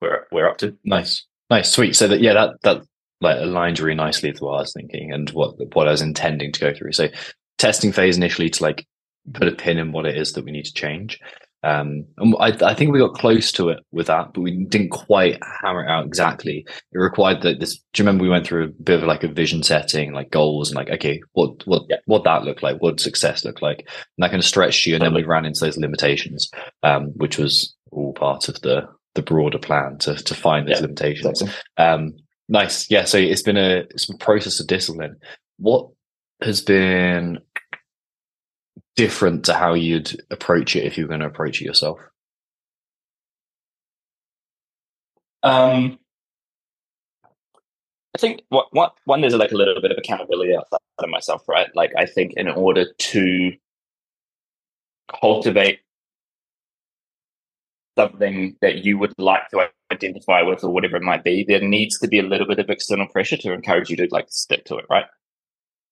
we're 0.00 0.26
we're 0.32 0.48
up 0.48 0.58
to. 0.58 0.76
Nice, 0.84 1.26
nice, 1.50 1.70
sweet. 1.70 1.94
So 1.94 2.08
that 2.08 2.20
yeah, 2.20 2.32
that 2.32 2.60
that 2.62 2.82
like 3.20 3.36
aligns 3.36 3.80
really 3.80 3.94
nicely 3.94 4.30
with 4.30 4.40
what 4.40 4.54
I 4.54 4.60
was 4.60 4.72
thinking 4.72 5.12
and 5.12 5.28
what 5.30 5.54
what 5.74 5.86
I 5.86 5.90
was 5.90 6.02
intending 6.02 6.52
to 6.52 6.60
go 6.60 6.74
through. 6.74 6.92
So 6.92 7.08
testing 7.58 7.92
phase 7.92 8.16
initially 8.16 8.48
to 8.48 8.62
like 8.62 8.86
put 9.34 9.48
a 9.48 9.52
pin 9.52 9.78
in 9.78 9.92
what 9.92 10.06
it 10.06 10.16
is 10.16 10.32
that 10.32 10.44
we 10.44 10.50
need 10.50 10.64
to 10.64 10.72
change, 10.72 11.20
um, 11.62 12.06
and 12.16 12.34
I, 12.40 12.56
I, 12.62 12.74
think 12.74 12.90
we 12.90 12.98
got 12.98 13.14
close 13.14 13.52
to 13.52 13.68
it 13.68 13.80
with 13.92 14.06
that, 14.06 14.32
but 14.32 14.40
we 14.40 14.64
didn't 14.64 14.90
quite 14.90 15.38
hammer 15.62 15.84
it 15.84 15.90
out 15.90 16.06
exactly. 16.06 16.66
It 16.92 16.98
required 16.98 17.42
that 17.42 17.60
this. 17.60 17.76
Do 17.76 18.02
you 18.02 18.04
remember 18.06 18.22
we 18.22 18.30
went 18.30 18.46
through 18.46 18.64
a 18.64 18.82
bit 18.82 19.00
of 19.00 19.06
like 19.06 19.24
a 19.24 19.28
vision 19.28 19.62
setting, 19.62 20.12
like 20.12 20.30
goals, 20.30 20.70
and 20.70 20.76
like 20.76 20.88
okay, 20.88 21.20
what 21.32 21.66
what 21.66 21.82
yeah. 21.90 21.98
what 22.06 22.24
that 22.24 22.44
look 22.44 22.62
like, 22.62 22.80
what 22.80 22.98
success 22.98 23.44
look 23.44 23.60
like, 23.60 23.80
and 23.80 23.88
that 24.18 24.30
kind 24.30 24.40
of 24.40 24.46
stretched 24.46 24.86
you. 24.86 24.94
And 24.94 25.02
then 25.02 25.12
we 25.12 25.22
ran 25.22 25.44
into 25.44 25.60
those 25.60 25.76
limitations, 25.76 26.50
um, 26.82 27.08
which 27.16 27.36
was 27.36 27.74
all 27.90 28.14
part 28.14 28.48
of 28.48 28.58
the 28.62 28.88
the 29.14 29.22
broader 29.22 29.58
plan 29.58 29.98
to 29.98 30.14
to 30.14 30.34
find 30.34 30.66
those 30.66 30.76
yeah, 30.76 30.82
limitations. 30.82 31.42
Um, 31.76 32.14
nice, 32.48 32.90
yeah. 32.90 33.04
So 33.04 33.18
it's 33.18 33.42
been 33.42 33.58
a 33.58 33.80
it's 33.90 34.08
a 34.08 34.16
process 34.16 34.60
of 34.60 34.66
discipline. 34.66 35.16
What 35.58 35.90
has 36.40 36.62
been 36.62 37.38
different 39.00 39.46
to 39.46 39.54
how 39.54 39.72
you'd 39.72 40.22
approach 40.30 40.76
it 40.76 40.84
if 40.84 40.98
you 40.98 41.04
were 41.04 41.08
going 41.08 41.20
to 41.20 41.26
approach 41.26 41.62
it 41.62 41.64
yourself? 41.64 41.98
Um, 45.42 45.98
I 48.14 48.18
think 48.18 48.42
what, 48.50 48.66
what 48.72 48.92
one 49.06 49.22
there's 49.22 49.34
like 49.34 49.52
a 49.52 49.56
little 49.56 49.80
bit 49.80 49.90
of 49.90 49.96
accountability 49.96 50.54
outside 50.54 50.80
of 50.98 51.08
myself, 51.08 51.48
right? 51.48 51.68
Like 51.74 51.92
I 51.96 52.04
think 52.04 52.34
in 52.36 52.46
order 52.46 52.92
to 52.92 53.52
cultivate 55.18 55.80
something 57.96 58.56
that 58.60 58.84
you 58.84 58.98
would 58.98 59.14
like 59.16 59.48
to 59.48 59.70
identify 59.90 60.42
with 60.42 60.62
or 60.62 60.70
whatever 60.70 60.96
it 60.96 61.02
might 61.02 61.24
be, 61.24 61.42
there 61.48 61.62
needs 61.62 61.98
to 62.00 62.08
be 62.08 62.18
a 62.18 62.22
little 62.22 62.46
bit 62.46 62.58
of 62.58 62.68
external 62.68 63.06
pressure 63.06 63.38
to 63.38 63.54
encourage 63.54 63.88
you 63.88 63.96
to 63.96 64.08
like 64.10 64.26
stick 64.28 64.66
to 64.66 64.76
it, 64.76 64.84
right? 64.90 65.06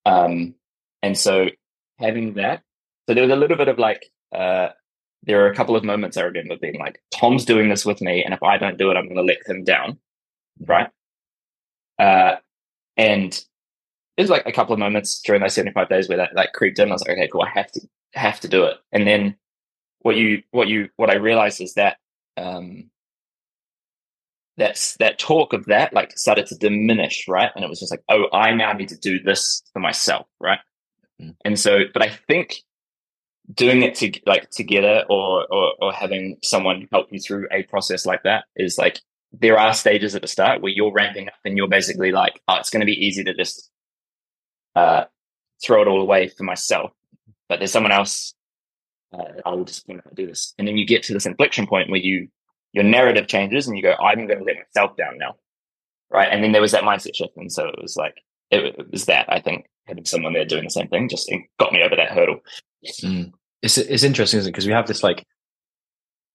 Um, 0.05 0.57
and 1.03 1.17
so 1.17 1.47
having 1.99 2.35
that, 2.35 2.63
so 3.09 3.15
there 3.15 3.25
was 3.25 3.33
a 3.33 3.37
little 3.37 3.57
bit 3.57 3.69
of 3.69 3.79
like, 3.79 4.05
uh, 4.37 4.69
there 5.23 5.43
are 5.43 5.51
a 5.51 5.55
couple 5.55 5.75
of 5.75 5.83
moments 5.83 6.19
I 6.19 6.23
remember 6.25 6.57
being 6.61 6.79
like, 6.79 7.01
Tom's 7.11 7.47
doing 7.47 7.71
this 7.71 7.87
with 7.87 8.03
me, 8.03 8.23
and 8.23 8.35
if 8.35 8.43
I 8.43 8.59
don't 8.59 8.77
do 8.77 8.91
it, 8.91 8.99
I'm 8.99 9.07
going 9.07 9.17
to 9.17 9.23
let 9.23 9.39
him 9.47 9.65
down, 9.65 9.99
right? 10.61 10.91
Uh, 11.99 12.37
and 12.99 13.43
there's 14.19 14.29
like 14.29 14.45
a 14.45 14.53
couple 14.53 14.75
of 14.75 14.79
moments 14.79 15.23
during 15.23 15.41
those 15.41 15.55
75 15.55 15.89
days 15.89 16.07
where 16.07 16.19
that 16.19 16.35
like 16.35 16.53
creeped 16.53 16.79
in. 16.79 16.91
I 16.91 16.93
was 16.93 17.01
like, 17.01 17.17
okay, 17.17 17.29
cool, 17.33 17.43
I 17.43 17.49
have 17.49 17.73
to 17.73 17.81
have 18.13 18.41
to 18.41 18.49
do 18.49 18.65
it. 18.65 18.77
And 18.93 19.07
then 19.07 19.37
what 20.01 20.17
you 20.17 20.43
what 20.51 20.69
you 20.69 20.91
what 20.97 21.09
I 21.11 21.17
realized 21.17 21.63
is 21.63 21.75
that 21.75 21.97
um 22.37 22.91
that's 24.59 24.97
that 24.97 25.19
talk 25.19 25.55
of 25.55 25.65
that 25.67 25.95
like 25.95 26.19
started 26.19 26.47
to 26.49 26.57
diminish, 26.57 27.27
right? 27.27 27.51
And 27.55 27.65
it 27.65 27.71
was 27.71 27.81
just 27.81 27.93
like, 27.93 28.03
oh, 28.11 28.27
I 28.35 28.53
now 28.53 28.73
need 28.73 28.91
to 28.91 28.99
do 28.99 29.19
this 29.19 29.63
for 29.73 29.81
myself, 29.81 30.27
right? 30.41 30.59
Mm. 31.23 31.37
And 31.45 31.59
so, 31.59 31.85
but 31.93 32.03
I 32.03 32.11
think 32.11 32.63
doing 33.55 33.83
it 33.83 33.95
to 33.97 34.13
like 34.27 34.51
together 34.51 35.05
or, 35.09 35.47
or 35.51 35.73
or 35.81 35.93
having 35.93 36.37
someone 36.43 36.89
help 36.93 37.09
you 37.11 37.19
through 37.19 37.49
a 37.51 37.63
process 37.65 38.05
like 38.05 38.23
that 38.25 38.45
is 38.57 38.77
like 38.79 39.01
there 39.33 39.59
are 39.59 39.75
stages 39.75 40.15
at 40.15 40.23
the 40.23 40.29
start 40.29 40.63
where 40.63 40.73
you're 40.73 40.93
ramping 40.93 41.29
up 41.29 41.35
and 41.45 41.57
you're 41.57 41.69
basically 41.69 42.13
like, 42.13 42.41
oh, 42.49 42.57
it's 42.57 42.71
going 42.71 42.81
to 42.81 42.87
be 42.87 43.07
easy 43.07 43.25
to 43.25 43.35
just 43.35 43.71
uh, 44.75 45.05
throw 45.63 45.83
it 45.83 45.89
all 45.89 46.01
away 46.01 46.29
for 46.29 46.45
myself. 46.45 46.93
But 47.49 47.59
there's 47.59 47.73
someone 47.73 47.93
else. 47.93 48.35
Uh, 49.13 49.25
I 49.45 49.51
will 49.51 49.65
just 49.65 49.87
do 50.15 50.27
this, 50.27 50.53
and 50.59 50.69
then 50.69 50.77
you 50.77 50.87
get 50.87 51.03
to 51.05 51.15
this 51.15 51.25
inflection 51.25 51.67
point 51.67 51.91
where 51.91 52.01
you 52.01 52.29
your 52.75 52.85
narrative 52.85 53.27
changes 53.27 53.67
and 53.67 53.75
you 53.75 53.83
go, 53.83 53.95
I'm 53.95 54.27
going 54.27 54.39
to 54.39 54.45
let 54.45 54.57
myself 54.57 54.99
down 54.99 55.17
now, 55.17 55.37
right? 56.11 56.29
And 56.31 56.45
then 56.45 56.53
there 56.53 56.61
was 56.61 56.73
that 56.73 56.83
mindset 56.83 57.15
shift, 57.15 57.33
and 57.37 57.51
so 57.51 57.69
it 57.69 57.81
was 57.81 57.97
like 57.97 58.17
it, 58.51 58.77
it 58.79 58.91
was 58.91 59.07
that 59.07 59.25
I 59.31 59.41
think 59.41 59.67
having 59.89 60.05
someone 60.05 60.35
there 60.35 60.45
doing 60.45 60.65
the 60.65 60.71
same 60.71 60.89
thing 60.89 61.09
just 61.09 61.33
got 61.59 61.73
me 61.73 61.83
over 61.83 61.97
that 61.97 62.11
hurdle. 62.11 62.41
Mm. 63.03 63.33
It's 63.63 63.79
it's 63.79 64.05
interesting, 64.05 64.39
isn't 64.39 64.51
it? 64.51 64.53
Because 64.53 64.67
we 64.67 64.73
have 64.73 64.87
this 64.87 65.03
like 65.03 65.25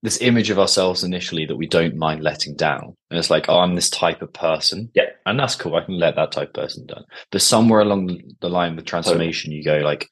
this 0.03 0.21
image 0.21 0.49
of 0.49 0.59
ourselves 0.59 1.03
initially 1.03 1.45
that 1.45 1.55
we 1.55 1.65
don't 1.65 1.95
mind 1.95 2.21
letting 2.21 2.55
down. 2.55 2.95
And 3.09 3.17
it's 3.17 3.29
like, 3.29 3.45
oh, 3.47 3.59
I'm 3.59 3.75
this 3.75 3.89
type 3.89 4.21
of 4.21 4.33
person. 4.33 4.91
Yeah. 4.93 5.05
And 5.25 5.39
that's 5.39 5.55
cool. 5.55 5.75
I 5.75 5.85
can 5.85 5.97
let 5.97 6.17
that 6.17 6.33
type 6.33 6.49
of 6.49 6.53
person 6.53 6.85
down. 6.85 7.05
But 7.31 7.41
somewhere 7.41 7.79
along 7.79 8.19
the 8.41 8.49
line 8.49 8.75
with 8.75 8.85
transformation, 8.85 9.51
totally. 9.51 9.57
you 9.59 9.63
go 9.63 9.77
like, 9.77 10.09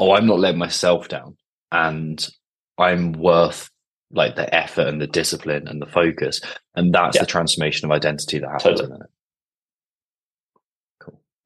oh, 0.00 0.14
I'm 0.14 0.26
not 0.26 0.40
letting 0.40 0.58
myself 0.58 1.08
down. 1.08 1.36
And 1.70 2.28
I'm 2.78 3.12
worth 3.12 3.70
like 4.10 4.34
the 4.34 4.52
effort 4.52 4.88
and 4.88 5.00
the 5.00 5.06
discipline 5.06 5.68
and 5.68 5.80
the 5.80 5.86
focus. 5.86 6.40
And 6.74 6.92
that's 6.92 7.14
yeah. 7.14 7.22
the 7.22 7.26
transformation 7.26 7.88
of 7.88 7.92
identity 7.92 8.40
that 8.40 8.48
happens 8.48 8.80
totally. 8.80 8.98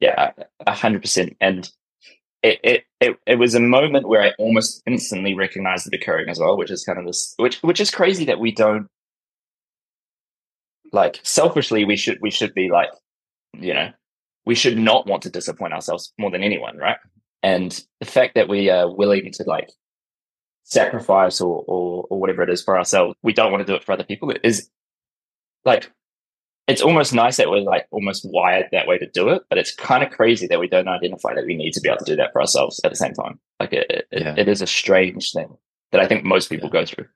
Yeah, 0.00 0.32
hundred 0.66 1.02
percent. 1.02 1.36
And 1.40 1.68
it, 2.42 2.60
it, 2.62 2.84
it, 3.00 3.16
it 3.26 3.38
was 3.38 3.54
a 3.54 3.60
moment 3.60 4.08
where 4.08 4.22
I 4.22 4.32
almost 4.38 4.82
instantly 4.86 5.34
recognized 5.34 5.86
it 5.86 6.00
occurring 6.00 6.28
as 6.28 6.38
well, 6.38 6.56
which 6.56 6.70
is 6.70 6.84
kind 6.84 6.98
of 6.98 7.06
this, 7.06 7.34
which, 7.38 7.58
which 7.62 7.80
is 7.80 7.90
crazy 7.90 8.24
that 8.26 8.38
we 8.38 8.52
don't 8.52 8.88
like 10.92 11.20
selfishly, 11.22 11.84
we 11.84 11.96
should, 11.96 12.18
we 12.20 12.30
should 12.30 12.54
be 12.54 12.70
like, 12.70 12.90
you 13.54 13.74
know, 13.74 13.90
we 14.44 14.54
should 14.54 14.78
not 14.78 15.06
want 15.06 15.22
to 15.22 15.30
disappoint 15.30 15.72
ourselves 15.72 16.12
more 16.18 16.30
than 16.30 16.44
anyone. 16.44 16.76
Right. 16.76 16.98
And 17.42 17.82
the 18.00 18.06
fact 18.06 18.34
that 18.34 18.48
we 18.48 18.70
are 18.70 18.94
willing 18.94 19.30
to 19.32 19.44
like 19.46 19.70
sacrifice 20.62 21.40
or, 21.40 21.64
or, 21.66 22.06
or 22.10 22.20
whatever 22.20 22.42
it 22.42 22.50
is 22.50 22.62
for 22.62 22.76
ourselves, 22.76 23.16
we 23.22 23.32
don't 23.32 23.50
want 23.50 23.66
to 23.66 23.72
do 23.72 23.76
it 23.76 23.84
for 23.84 23.92
other 23.92 24.04
people 24.04 24.32
is 24.44 24.68
like 25.64 25.90
it's 26.66 26.82
almost 26.82 27.14
nice 27.14 27.36
that 27.36 27.48
we're 27.48 27.60
like 27.60 27.86
almost 27.90 28.28
wired 28.28 28.66
that 28.72 28.88
way 28.88 28.98
to 28.98 29.08
do 29.10 29.28
it, 29.28 29.42
but 29.48 29.58
it's 29.58 29.74
kind 29.74 30.02
of 30.02 30.10
crazy 30.10 30.46
that 30.48 30.58
we 30.58 30.68
don't 30.68 30.88
identify 30.88 31.34
that 31.34 31.46
we 31.46 31.56
need 31.56 31.72
to 31.72 31.80
be 31.80 31.88
able 31.88 31.98
to 31.98 32.04
do 32.04 32.16
that 32.16 32.32
for 32.32 32.40
ourselves 32.40 32.80
at 32.84 32.90
the 32.90 32.96
same 32.96 33.14
time. 33.14 33.38
Like 33.60 33.72
it, 33.72 33.86
it, 33.88 34.06
yeah. 34.10 34.34
it 34.36 34.48
is 34.48 34.62
a 34.62 34.66
strange 34.66 35.32
thing 35.32 35.56
that 35.92 36.00
I 36.00 36.06
think 36.06 36.24
most 36.24 36.50
people 36.50 36.68
yeah. 36.72 36.80
go 36.80 36.86
through. 36.86 37.06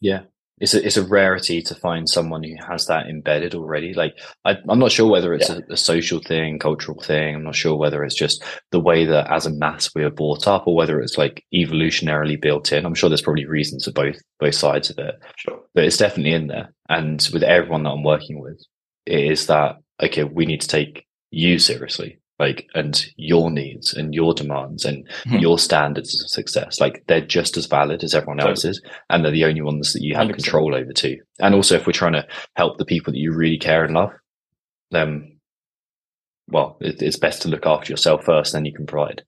Yeah. 0.00 0.20
It's 0.58 0.74
a, 0.74 0.86
it's 0.86 0.96
a 0.96 1.06
rarity 1.06 1.60
to 1.62 1.74
find 1.74 2.08
someone 2.08 2.44
who 2.44 2.54
has 2.68 2.86
that 2.86 3.08
embedded 3.08 3.54
already. 3.54 3.94
Like 3.94 4.18
I, 4.44 4.58
am 4.68 4.78
not 4.78 4.92
sure 4.92 5.10
whether 5.10 5.32
it's 5.34 5.48
yeah. 5.48 5.60
a, 5.68 5.72
a, 5.72 5.76
social 5.76 6.20
thing, 6.20 6.58
cultural 6.58 7.00
thing. 7.02 7.34
I'm 7.34 7.42
not 7.42 7.56
sure 7.56 7.76
whether 7.76 8.04
it's 8.04 8.14
just 8.14 8.44
the 8.70 8.78
way 8.78 9.04
that 9.04 9.32
as 9.32 9.46
a 9.46 9.50
mass 9.50 9.90
we 9.94 10.04
are 10.04 10.10
brought 10.10 10.46
up, 10.46 10.66
or 10.66 10.76
whether 10.76 11.00
it's 11.00 11.18
like 11.18 11.44
evolutionarily 11.52 12.40
built 12.40 12.70
in. 12.70 12.86
I'm 12.86 12.94
sure 12.94 13.08
there's 13.08 13.22
probably 13.22 13.46
reasons 13.46 13.86
for 13.86 13.92
both 13.92 14.20
both 14.38 14.54
sides 14.54 14.88
of 14.88 14.98
it. 14.98 15.16
Sure, 15.36 15.58
but 15.74 15.84
it's 15.84 15.96
definitely 15.96 16.32
in 16.32 16.46
there. 16.46 16.72
And 16.88 17.26
with 17.32 17.42
everyone 17.42 17.82
that 17.82 17.90
I'm 17.90 18.04
working 18.04 18.38
with, 18.38 18.62
is 19.06 19.46
that 19.46 19.76
okay 20.02 20.24
we 20.24 20.46
need 20.46 20.60
to 20.60 20.68
take 20.68 21.06
you 21.30 21.58
seriously 21.58 22.18
like 22.42 22.68
and 22.74 23.06
your 23.16 23.52
needs 23.52 23.94
and 23.94 24.12
your 24.14 24.34
demands 24.34 24.84
and 24.84 25.06
mm-hmm. 25.06 25.38
your 25.38 25.58
standards 25.60 26.20
of 26.20 26.28
success. 26.28 26.80
Like 26.80 27.04
they're 27.06 27.20
just 27.20 27.56
as 27.56 27.66
valid 27.66 28.02
as 28.02 28.14
everyone 28.16 28.40
else's 28.40 28.82
and 29.08 29.24
they're 29.24 29.30
the 29.30 29.44
only 29.44 29.62
ones 29.62 29.92
that 29.92 30.02
you 30.02 30.16
have 30.16 30.26
100%. 30.26 30.34
control 30.34 30.74
over 30.74 30.92
too. 30.92 31.18
And 31.38 31.54
also 31.54 31.76
if 31.76 31.86
we're 31.86 31.92
trying 31.92 32.14
to 32.14 32.26
help 32.56 32.78
the 32.78 32.84
people 32.84 33.12
that 33.12 33.18
you 33.20 33.32
really 33.32 33.58
care 33.58 33.84
and 33.84 33.94
love 33.94 34.10
then 34.90 35.38
well 36.48 36.76
it, 36.80 37.00
it's 37.00 37.16
best 37.16 37.42
to 37.42 37.48
look 37.48 37.64
after 37.64 37.92
yourself 37.92 38.24
first 38.24 38.52
then 38.52 38.64
you 38.64 38.72
can 38.72 38.86
provide. 38.86 39.22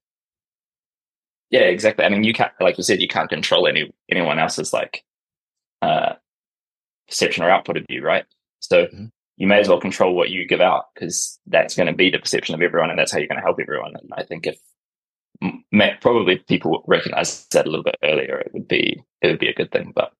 Yeah 1.50 1.60
exactly. 1.60 2.04
I 2.04 2.08
mean 2.08 2.24
you 2.24 2.32
can't 2.32 2.52
like 2.60 2.76
you 2.78 2.84
said 2.84 3.00
you 3.00 3.08
can't 3.08 3.30
control 3.30 3.68
any 3.68 3.92
anyone 4.10 4.40
else's 4.40 4.72
like 4.72 5.04
uh 5.82 6.14
perception 7.06 7.44
or 7.44 7.50
output 7.50 7.76
of 7.76 7.84
you 7.88 8.02
right? 8.02 8.24
So 8.58 8.86
mm-hmm 8.86 9.04
you 9.36 9.46
may 9.46 9.60
as 9.60 9.68
well 9.68 9.80
control 9.80 10.14
what 10.14 10.30
you 10.30 10.46
give 10.46 10.60
out 10.60 10.86
because 10.94 11.38
that's 11.46 11.74
going 11.74 11.88
to 11.88 11.92
be 11.92 12.10
the 12.10 12.18
perception 12.18 12.54
of 12.54 12.62
everyone 12.62 12.90
and 12.90 12.98
that's 12.98 13.12
how 13.12 13.18
you're 13.18 13.28
going 13.28 13.40
to 13.40 13.44
help 13.44 13.58
everyone. 13.60 13.94
And 13.96 14.10
I 14.12 14.22
think 14.22 14.46
if 14.46 14.58
probably 16.00 16.38
people 16.38 16.84
recognize 16.86 17.46
that 17.46 17.66
a 17.66 17.70
little 17.70 17.84
bit 17.84 17.96
earlier, 18.02 18.38
it 18.38 18.52
would 18.52 18.68
be 18.68 19.02
it 19.22 19.26
would 19.26 19.40
be 19.40 19.48
a 19.48 19.54
good 19.54 19.72
thing. 19.72 19.92
But 19.94 20.12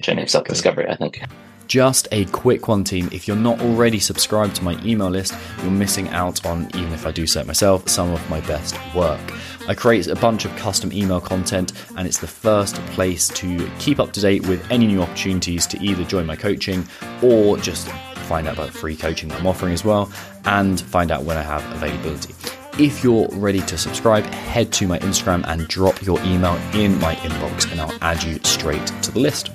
journey 0.00 0.22
of 0.22 0.30
self 0.30 0.46
discovery, 0.46 0.88
I 0.88 0.96
think. 0.96 1.20
Just 1.66 2.08
a 2.12 2.26
quick 2.26 2.68
one, 2.68 2.84
team. 2.84 3.08
If 3.10 3.26
you're 3.26 3.38
not 3.38 3.60
already 3.62 3.98
subscribed 3.98 4.56
to 4.56 4.64
my 4.64 4.78
email 4.84 5.08
list, 5.08 5.34
you're 5.62 5.70
missing 5.70 6.08
out 6.08 6.44
on, 6.44 6.66
even 6.76 6.92
if 6.92 7.06
I 7.06 7.10
do 7.10 7.22
it 7.22 7.46
myself, 7.46 7.88
some 7.88 8.12
of 8.12 8.30
my 8.30 8.40
best 8.40 8.78
work. 8.94 9.32
I 9.66 9.74
create 9.74 10.06
a 10.08 10.14
bunch 10.14 10.44
of 10.44 10.54
custom 10.56 10.92
email 10.92 11.22
content, 11.22 11.72
and 11.96 12.06
it's 12.06 12.18
the 12.18 12.26
first 12.26 12.76
place 12.88 13.28
to 13.28 13.70
keep 13.78 13.98
up 13.98 14.12
to 14.12 14.20
date 14.20 14.46
with 14.46 14.70
any 14.70 14.86
new 14.86 15.00
opportunities 15.00 15.66
to 15.68 15.82
either 15.82 16.04
join 16.04 16.26
my 16.26 16.36
coaching 16.36 16.86
or 17.22 17.56
just 17.56 17.88
find 18.24 18.48
out 18.48 18.54
about 18.54 18.70
free 18.70 18.96
coaching 18.96 19.28
that 19.28 19.40
I'm 19.40 19.46
offering 19.46 19.72
as 19.72 19.84
well, 19.84 20.10
and 20.44 20.80
find 20.80 21.10
out 21.10 21.24
when 21.24 21.36
I 21.36 21.42
have 21.42 21.64
availability. 21.72 22.34
If 22.78 23.04
you're 23.04 23.28
ready 23.28 23.60
to 23.60 23.78
subscribe, 23.78 24.24
head 24.24 24.72
to 24.74 24.88
my 24.88 24.98
Instagram 24.98 25.44
and 25.46 25.68
drop 25.68 26.02
your 26.02 26.18
email 26.24 26.58
in 26.74 26.98
my 27.00 27.14
inbox, 27.16 27.70
and 27.70 27.80
I'll 27.80 27.96
add 28.00 28.22
you 28.24 28.40
straight 28.42 28.86
to 29.02 29.12
the 29.12 29.20
list. 29.20 29.50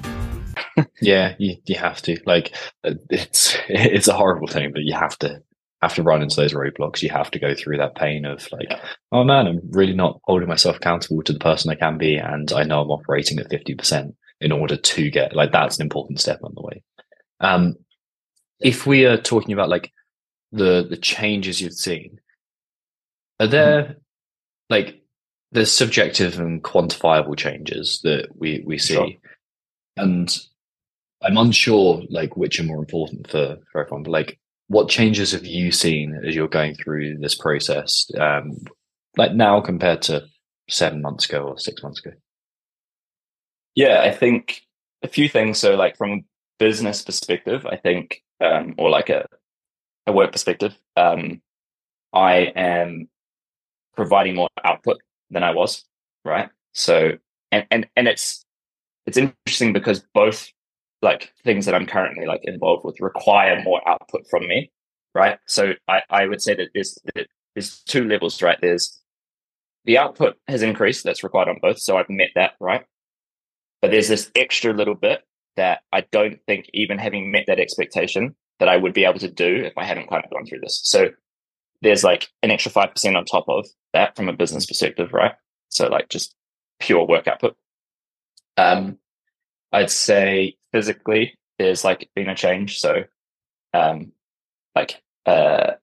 yeah, 1.02 1.36
you, 1.38 1.58
you 1.66 1.76
have 1.76 2.02
to. 2.04 2.18
Like, 2.26 2.56
uh, 2.84 2.94
it's 3.10 3.58
it's 3.68 4.08
a 4.08 4.14
horrible 4.14 4.48
thing, 4.48 4.72
but 4.72 4.84
you 4.84 4.94
have 4.94 5.18
to 5.20 5.42
have 5.82 5.96
to 5.96 6.04
run 6.04 6.22
into 6.22 6.36
those 6.36 6.54
roadblocks. 6.54 7.02
You 7.02 7.10
have 7.10 7.32
to 7.32 7.40
go 7.40 7.54
through 7.54 7.78
that 7.78 7.96
pain 7.96 8.26
of 8.26 8.48
like, 8.52 8.68
yeah. 8.70 8.82
oh 9.12 9.24
man, 9.24 9.48
I'm 9.48 9.62
really 9.72 9.94
not 9.94 10.20
holding 10.24 10.48
myself 10.48 10.78
accountable 10.78 11.22
to 11.24 11.34
the 11.34 11.40
person 11.40 11.72
I 11.72 11.76
can 11.76 11.98
be, 11.98 12.16
and 12.16 12.52
I 12.52 12.64
know 12.64 12.82
I'm 12.82 12.92
operating 12.92 13.40
at 13.40 13.50
fifty 13.50 13.76
percent 13.76 14.16
in 14.42 14.52
order 14.52 14.78
to 14.78 15.12
get 15.12 15.36
like 15.36 15.52
that's 15.52 15.78
an 15.78 15.84
important 15.84 16.20
step 16.20 16.40
on 16.44 16.54
the 16.56 16.62
way. 16.62 16.84
Um, 17.42 17.76
if 18.60 18.86
we 18.86 19.06
are 19.06 19.18
talking 19.18 19.54
about 19.54 19.70
like 19.70 19.92
the 20.52 20.86
the 20.90 20.98
changes 20.98 21.62
you've 21.62 21.74
seen, 21.74 22.20
are 23.40 23.46
mm-hmm. 23.46 23.52
there 23.52 23.84
mm-hmm. 23.84 23.94
like 24.70 25.02
there's 25.52 25.72
subjective 25.72 26.40
and 26.40 26.64
quantifiable 26.64 27.38
changes 27.38 28.02
that 28.04 28.28
we 28.36 28.64
we 28.66 28.78
see, 28.78 28.94
sure. 28.94 29.10
and 29.98 30.38
I'm 31.22 31.38
unsure 31.38 32.04
like 32.10 32.38
which 32.38 32.60
are 32.60 32.64
more 32.64 32.80
important 32.80 33.30
for 33.30 33.58
for 33.72 33.82
everyone. 33.82 34.04
But 34.04 34.12
like, 34.12 34.40
what 34.68 34.90
changes 34.90 35.32
have 35.32 35.46
you 35.46 35.72
seen 35.72 36.20
as 36.26 36.36
you're 36.36 36.48
going 36.48 36.76
through 36.76 37.18
this 37.18 37.36
process, 37.36 38.10
um, 38.20 38.58
like 39.18 39.34
now 39.34 39.60
compared 39.62 40.02
to 40.04 40.26
seven 40.70 41.02
months 41.02 41.26
ago 41.26 41.44
or 41.44 41.60
six 41.60 41.82
months 41.82 42.00
ago? 42.00 42.16
Yeah, 43.76 44.02
I 44.02 44.12
think 44.12 44.62
a 45.04 45.08
few 45.08 45.30
things. 45.30 45.58
So, 45.58 45.76
like 45.76 45.98
from 45.98 46.12
a 46.12 46.24
business 46.58 47.02
perspective, 47.02 47.66
I 47.66 47.76
think 47.76 48.22
um, 48.42 48.76
or 48.78 48.90
like 48.90 49.10
a, 49.10 49.26
a 50.08 50.12
work 50.12 50.32
perspective, 50.32 50.78
um, 50.96 51.42
I 52.14 52.52
am 52.56 53.10
providing 53.96 54.36
more 54.36 54.50
output 54.64 54.98
than 55.30 55.44
I 55.44 55.52
was, 55.52 55.86
right? 56.26 56.50
So, 56.74 57.14
and, 57.52 57.66
and, 57.72 57.88
and 57.96 58.08
it's, 58.08 58.46
it's 59.06 59.18
interesting 59.18 59.74
because 59.74 60.06
both 60.14 60.52
like 61.02 61.34
things 61.44 61.66
that 61.66 61.76
I'm 61.76 61.86
currently 61.86 62.26
like 62.26 62.42
involved 62.44 62.86
with 62.86 63.00
require 63.00 63.62
more 63.64 63.88
output 63.88 64.26
from 64.30 64.48
me, 64.48 64.72
right? 65.16 65.40
So 65.48 65.74
I, 65.88 66.02
I 66.10 66.26
would 66.28 66.42
say 66.42 66.56
that 66.56 66.70
there's 66.74 66.98
there's 67.56 67.80
two 67.84 68.06
levels, 68.06 68.42
right? 68.42 68.58
There's 68.62 69.02
the 69.86 69.98
output 69.98 70.38
has 70.48 70.62
increased 70.62 71.04
that's 71.04 71.24
required 71.24 71.50
on 71.50 71.60
both, 71.62 71.80
so 71.80 71.98
I've 71.98 72.10
met 72.10 72.30
that, 72.36 72.54
right? 72.60 72.86
But 73.82 73.92
there's 73.92 74.10
this 74.10 74.30
extra 74.36 74.74
little 74.74 74.96
bit 74.96 75.24
that 75.56 75.82
I 75.92 76.02
don't 76.12 76.40
think 76.48 76.70
even 76.74 76.98
having 76.98 77.32
met 77.32 77.46
that 77.48 77.60
expectation 77.60 78.36
that 78.60 78.70
I 78.70 78.78
would 78.78 78.94
be 78.94 79.06
able 79.06 79.20
to 79.20 79.32
do 79.32 79.64
if 79.66 79.74
I 79.78 79.86
hadn't 79.86 80.10
kind 80.10 80.24
of 80.24 80.32
gone 80.32 80.46
through 80.46 80.60
this. 80.60 80.80
So 80.84 81.10
there's 81.82 82.04
like 82.04 82.28
an 82.44 82.52
extra 82.52 82.72
five 82.72 82.92
percent 82.92 83.16
on 83.16 83.26
top 83.26 83.46
of 83.48 83.66
that 83.94 84.16
from 84.16 84.30
a 84.30 84.34
business 84.34 84.66
perspective, 84.66 85.14
right? 85.14 85.34
So 85.70 85.88
like 85.88 86.10
just 86.10 86.36
pure 86.80 87.06
work 87.06 87.28
output. 87.28 87.56
Um, 88.58 88.98
I'd 89.72 89.92
say 89.92 90.58
physically 90.72 91.38
there's 91.58 91.84
like 91.84 92.10
been 92.16 92.30
a 92.30 92.36
change. 92.36 92.80
So, 92.80 93.04
um, 93.74 94.12
like 94.76 95.02
uh, 95.26 95.74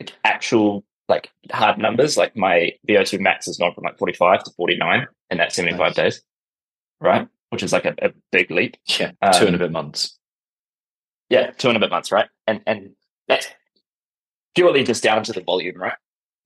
like 0.00 0.12
actual 0.24 0.84
like 1.08 1.30
hard 1.50 1.78
numbers, 1.78 2.16
like 2.16 2.36
my 2.36 2.72
VO2 2.88 3.20
max 3.20 3.46
has 3.46 3.58
gone 3.58 3.74
from 3.74 3.84
like 3.84 3.98
45 3.98 4.44
to 4.44 4.50
49 4.56 5.06
in 5.30 5.38
that 5.38 5.52
75 5.52 5.78
nice. 5.78 5.94
days, 5.94 6.22
right? 7.00 7.28
Which 7.50 7.62
is 7.62 7.72
like 7.72 7.86
a, 7.86 7.94
a 8.02 8.10
big 8.30 8.50
leap. 8.50 8.76
Yeah, 8.98 9.12
um, 9.22 9.32
two 9.32 9.46
and 9.46 9.56
a 9.56 9.58
bit 9.58 9.72
months. 9.72 10.18
Yeah, 11.30 11.50
two 11.52 11.68
and 11.68 11.76
a 11.76 11.80
bit 11.80 11.90
months, 11.90 12.12
right? 12.12 12.28
And 12.46 12.60
and 12.66 12.90
that's 13.26 13.46
purely 14.54 14.84
just 14.84 15.02
down 15.02 15.22
to 15.24 15.32
the 15.32 15.42
volume, 15.42 15.76
right? 15.76 15.96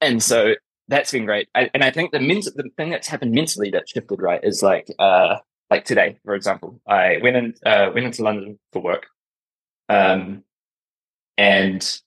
And 0.01 0.23
so 0.23 0.55
that's 0.89 1.13
been 1.13 1.25
great. 1.25 1.49
I, 1.55 1.71
and 1.75 1.83
I 1.83 1.91
think 1.91 2.13
the 2.13 2.21
ment- 2.21 2.45
the 2.55 2.69
thing 2.77 2.91
that's 2.91 3.09
happened 3.09 3.33
mentally 3.33 3.71
that 3.71 3.89
shifted, 3.89 4.21
right, 4.21 4.41
is 4.43 4.63
like 4.63 4.89
uh 4.99 5.37
like 5.71 5.85
today, 5.85 6.19
for 6.25 6.35
example, 6.35 6.81
I 6.87 7.19
went 7.23 7.37
in 7.37 7.55
uh 7.65 7.91
went 7.95 8.07
into 8.07 8.23
London 8.23 8.59
for 8.73 8.83
work. 8.83 9.07
Um 9.89 10.45
and 11.39 12.01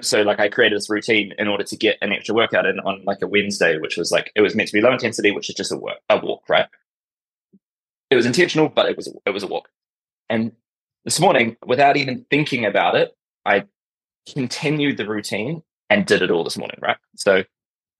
so 0.00 0.22
like 0.22 0.40
I 0.40 0.48
created 0.48 0.76
this 0.76 0.90
routine 0.90 1.32
in 1.38 1.46
order 1.46 1.64
to 1.64 1.76
get 1.76 1.98
an 2.02 2.12
extra 2.12 2.34
workout 2.34 2.66
in 2.66 2.80
on 2.80 3.04
like 3.04 3.18
a 3.22 3.26
Wednesday, 3.26 3.78
which 3.78 3.96
was 3.96 4.10
like 4.10 4.32
it 4.34 4.40
was 4.40 4.54
meant 4.54 4.68
to 4.68 4.72
be 4.72 4.80
low 4.80 4.92
intensity, 4.92 5.30
which 5.30 5.48
is 5.48 5.54
just 5.54 5.72
a 5.72 5.76
work 5.76 5.98
a 6.10 6.18
walk, 6.18 6.48
right? 6.48 6.66
It 8.10 8.16
was 8.16 8.26
intentional, 8.26 8.68
but 8.68 8.88
it 8.88 8.96
was 8.96 9.12
it 9.26 9.30
was 9.30 9.42
a 9.42 9.46
walk. 9.46 9.68
And 10.28 10.52
this 11.04 11.20
morning, 11.20 11.56
without 11.66 11.96
even 11.96 12.24
thinking 12.30 12.64
about 12.64 12.94
it, 12.94 13.16
I 13.44 13.64
continued 14.32 14.96
the 14.96 15.08
routine 15.08 15.62
and 15.90 16.06
did 16.06 16.22
it 16.22 16.30
all 16.30 16.44
this 16.44 16.58
morning, 16.58 16.78
right? 16.82 16.96
So 17.16 17.44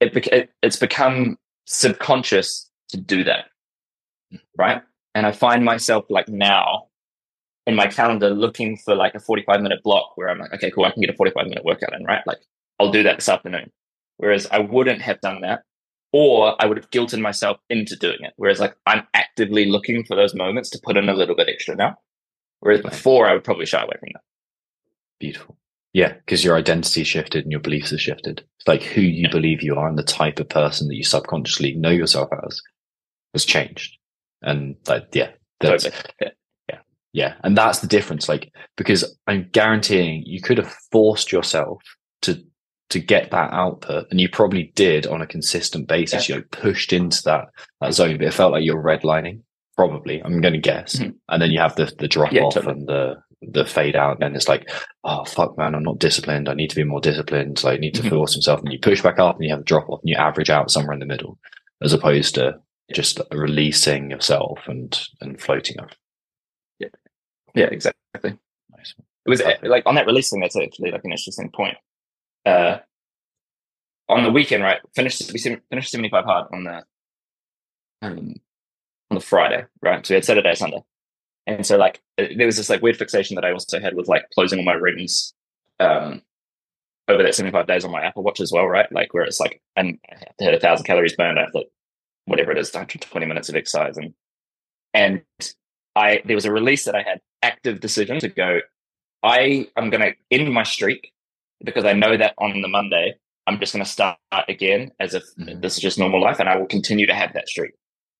it, 0.01 0.17
it 0.29 0.51
it's 0.63 0.77
become 0.77 1.39
subconscious 1.67 2.71
to 2.91 2.97
do 2.97 3.25
that, 3.25 3.47
right? 4.57 4.83
And 5.15 5.27
I 5.27 5.33
find 5.33 5.65
myself 5.65 6.05
like 6.09 6.29
now 6.29 6.89
in 7.67 7.75
my 7.75 7.87
calendar 7.87 8.31
looking 8.31 8.77
for 8.79 8.95
like 8.95 9.15
a 9.15 9.21
45 9.21 9.61
minute 9.61 9.83
block 9.83 10.17
where 10.17 10.29
I'm 10.29 10.39
like, 10.39 10.53
okay, 10.55 10.71
cool, 10.71 10.85
I 10.85 10.91
can 10.91 11.03
get 11.03 11.11
a 11.11 11.17
45 11.17 11.47
minute 11.47 11.65
workout 11.65 11.93
in, 11.95 12.05
right? 12.05 12.27
Like 12.27 12.39
I'll 12.81 12.91
do 12.91 13.03
that 13.03 13.17
this 13.17 13.29
afternoon. 13.29 13.71
Whereas 14.17 14.47
I 14.51 14.59
wouldn't 14.59 15.03
have 15.03 15.21
done 15.21 15.43
that 15.43 15.63
or 16.13 16.61
I 16.61 16.67
would 16.67 16.77
have 16.77 16.91
guilted 16.91 17.21
myself 17.21 17.59
into 17.69 17.97
doing 17.97 18.19
it. 18.21 18.33
Whereas 18.37 18.61
like 18.61 18.75
I'm 18.87 19.07
actively 19.15 19.67
looking 19.67 20.05
for 20.05 20.17
those 20.17 20.35
moments 20.35 20.71
to 20.71 20.81
put 20.83 20.97
in 20.97 21.09
a 21.09 21.15
little 21.15 21.37
bit 21.37 21.49
extra 21.49 21.77
now. 21.77 21.97
Whereas 22.61 22.81
before 22.81 23.29
I 23.29 23.35
would 23.35 23.45
probably 23.45 23.67
shy 23.67 23.83
away 23.83 23.95
from 23.99 24.09
that. 24.15 24.23
Beautiful. 25.21 25.57
Yeah, 25.93 26.13
because 26.13 26.45
your 26.45 26.57
identity 26.57 27.03
shifted 27.05 27.45
and 27.45 27.51
your 27.51 27.61
beliefs 27.61 27.91
have 27.91 28.01
shifted. 28.01 28.45
It's 28.59 28.69
like 28.69 28.83
who 28.83 29.01
you 29.01 29.23
yeah. 29.23 29.31
believe 29.31 29.63
you 29.63 29.75
are 29.75 29.89
and 29.89 29.99
the 29.99 30.03
type 30.03 30.39
of 30.39 30.49
person 30.49 30.89
that 30.89 30.97
you 30.97 31.03
subconsciously 31.03 31.75
know 31.75 31.91
yourself 31.91 32.29
as 32.47 32.61
has 33.33 33.45
changed. 33.45 33.97
And 34.43 34.77
like, 34.87 35.09
yeah, 35.13 35.31
that's, 35.61 35.85
totally. 35.85 36.03
yeah. 36.21 36.29
yeah, 36.69 36.79
yeah. 37.13 37.35
And 37.43 37.57
that's 37.57 37.81
the 37.81 37.87
difference. 37.87 38.29
Like, 38.29 38.53
because 38.77 39.17
I'm 39.27 39.49
guaranteeing 39.53 40.25
you 40.27 40.41
could 40.41 40.59
have 40.59 40.73
forced 40.93 41.33
yourself 41.33 41.83
to, 42.23 42.43
to 42.91 43.01
get 43.01 43.31
that 43.31 43.53
output 43.53 44.07
and 44.11 44.21
you 44.21 44.29
probably 44.29 44.73
did 44.75 45.07
on 45.07 45.21
a 45.21 45.27
consistent 45.27 45.89
basis, 45.89 46.29
yeah. 46.29 46.37
you 46.37 46.41
know, 46.41 46.47
pushed 46.51 46.93
into 46.93 47.23
that, 47.25 47.47
that 47.81 47.93
zone, 47.93 48.17
but 48.17 48.27
it 48.27 48.35
felt 48.35 48.53
like 48.53 48.65
you're 48.65 48.83
redlining 48.83 49.41
probably, 49.77 50.23
I'm 50.23 50.41
going 50.41 50.55
to 50.55 50.61
guess. 50.61 50.97
Mm-hmm. 50.97 51.11
And 51.29 51.43
then 51.43 51.51
you 51.51 51.61
have 51.61 51.77
the, 51.77 51.93
the 51.99 52.09
drop 52.09 52.33
yeah, 52.33 52.43
off 52.43 52.55
totally. 52.55 52.73
and 52.73 52.89
the, 52.89 53.17
the 53.43 53.65
fade 53.65 53.95
out 53.95 54.23
and 54.23 54.35
it's 54.35 54.49
like 54.49 54.69
oh 55.05 55.25
fuck 55.25 55.57
man 55.57 55.75
i'm 55.75 55.83
not 55.85 55.99
disciplined 55.99 56.49
i 56.49 56.55
need 56.55 56.71
to 56.71 56.77
be 56.77 56.83
more 56.83 57.01
disciplined 57.01 57.59
so 57.59 57.71
i 57.71 57.77
need 57.77 57.95
to 57.95 58.01
mm-hmm. 58.01 58.11
force 58.11 58.37
myself 58.37 58.61
and 58.61 58.73
you 58.73 58.79
push 58.81 59.01
back 59.01 59.19
up 59.19 59.37
and 59.37 59.45
you 59.45 59.51
have 59.51 59.61
a 59.61 59.65
drop 59.65 59.89
off 59.89 60.01
and 60.03 60.09
you 60.09 60.17
average 60.17 60.51
out 60.51 60.71
somewhere 60.71 60.93
in 60.93 60.99
the 60.99 61.07
middle 61.07 61.39
as 61.81 61.93
opposed 61.93 62.35
to 62.35 62.59
just 62.93 63.21
releasing 63.31 64.11
yourself 64.11 64.59
and 64.67 65.07
and 65.21 65.41
floating 65.41 65.79
up 65.79 65.91
yeah 66.81 66.89
yeah 67.55 67.67
exactly 67.67 68.37
nice. 68.77 68.95
it 69.25 69.31
was 69.31 69.41
Perfect. 69.41 69.65
like 69.65 69.85
on 69.87 69.95
that 69.95 70.07
releasing 70.07 70.41
that's 70.41 70.57
actually 70.57 70.91
like 70.91 71.05
an 71.05 71.13
interesting 71.13 71.51
point 71.55 71.77
uh 72.47 72.79
on 74.09 74.23
the 74.23 74.31
weekend 74.31 74.63
right 74.63 74.81
finished 74.95 75.33
we 75.33 75.39
finished 75.39 75.91
75 75.91 76.25
hard 76.25 76.47
on 76.53 76.65
the 76.65 76.85
um 78.03 78.35
on 79.11 79.15
the 79.15 79.21
friday 79.21 79.65
right 79.83 80.07
so 80.07 80.13
we 80.13 80.17
had 80.17 80.25
saturday 80.25 80.55
sunday 80.55 80.83
and 81.49 81.65
so 81.65 81.79
like 81.79 82.01
there 82.19 82.47
was 82.47 82.59
this 82.59 82.69
like 82.69 82.83
weird 82.83 82.99
fixation 82.99 83.35
that 83.37 83.45
I 83.45 83.53
also 83.53 83.81
had 83.81 83.95
with 83.95 84.07
like 84.07 84.29
closing 84.35 84.59
all 84.59 84.67
my 84.67 84.75
rings 84.75 85.33
um, 85.81 86.21
over 87.09 87.23
that 87.23 87.35
75 87.35 87.67
days 87.67 87.87
on 87.87 87.91
my 87.91 88.03
Apple 88.03 88.23
Watch 88.23 88.41
as 88.41 88.53
well, 88.53 88.67
right? 88.67 88.91
Like 88.93 89.15
where 89.15 89.25
it's 89.25 89.41
like 89.41 89.63
and 89.75 89.99
I 90.11 90.17
have 90.19 90.37
to 90.37 90.45
hit 90.45 90.55
a 90.55 90.61
thousand 90.61 90.85
calories 90.85 91.17
burned 91.17 91.39
after 91.39 91.61
whatever 92.27 92.53
it 92.53 92.59
is, 92.59 92.71
120 92.71 93.25
minutes 93.25 93.49
of 93.49 93.57
exercise. 93.57 93.97
And 93.97 94.13
and 94.93 95.23
I 95.97 96.21
there 96.27 96.37
was 96.37 96.45
a 96.45 96.53
release 96.53 96.85
that 96.85 96.95
I 96.95 97.03
had 97.03 97.21
active 97.43 97.81
decision 97.81 98.19
to 98.21 98.29
go, 98.29 98.61
I 99.23 99.69
am 99.75 99.89
gonna 99.89 100.13
end 100.31 100.53
my 100.53 100.65
streak 100.65 101.13
because 101.65 101.85
I 101.85 101.93
know 101.93 102.17
that 102.17 102.35
on 102.39 102.61
the 102.61 102.69
Monday 102.69 103.15
I'm 103.49 103.59
just 103.59 103.73
gonna 103.73 103.87
start 103.87 104.19
again 104.49 104.91
as 105.01 105.15
if 105.15 105.25
mm-hmm. 105.39 105.61
this 105.61 105.77
is 105.77 105.81
just 105.81 105.99
normal 105.99 106.21
life 106.21 106.39
and 106.39 106.49
I 106.49 106.57
will 106.59 106.67
continue 106.67 107.07
to 107.07 107.15
have 107.15 107.33
that 107.33 107.49
streak. 107.49 107.73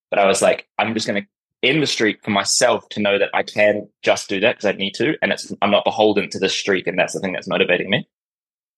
But 0.09 0.17
I 0.17 0.25
was 0.25 0.41
like, 0.41 0.67
I'm 0.79 0.95
just 0.95 1.05
gonna 1.05 1.21
in 1.61 1.81
the 1.81 1.87
streak 1.87 2.23
for 2.23 2.31
myself 2.31 2.87
to 2.89 3.01
know 3.01 3.19
that 3.19 3.29
I 3.33 3.43
can 3.43 3.87
just 4.01 4.27
do 4.27 4.39
that 4.39 4.55
because 4.55 4.65
I 4.65 4.71
need 4.71 4.93
to, 4.95 5.15
and 5.21 5.31
it's 5.31 5.53
I'm 5.61 5.69
not 5.69 5.83
beholden 5.83 6.29
to 6.31 6.39
the 6.39 6.49
streak, 6.49 6.87
and 6.87 6.97
that's 6.97 7.13
the 7.13 7.19
thing 7.19 7.33
that's 7.33 7.47
motivating 7.47 7.91
me. 7.91 8.07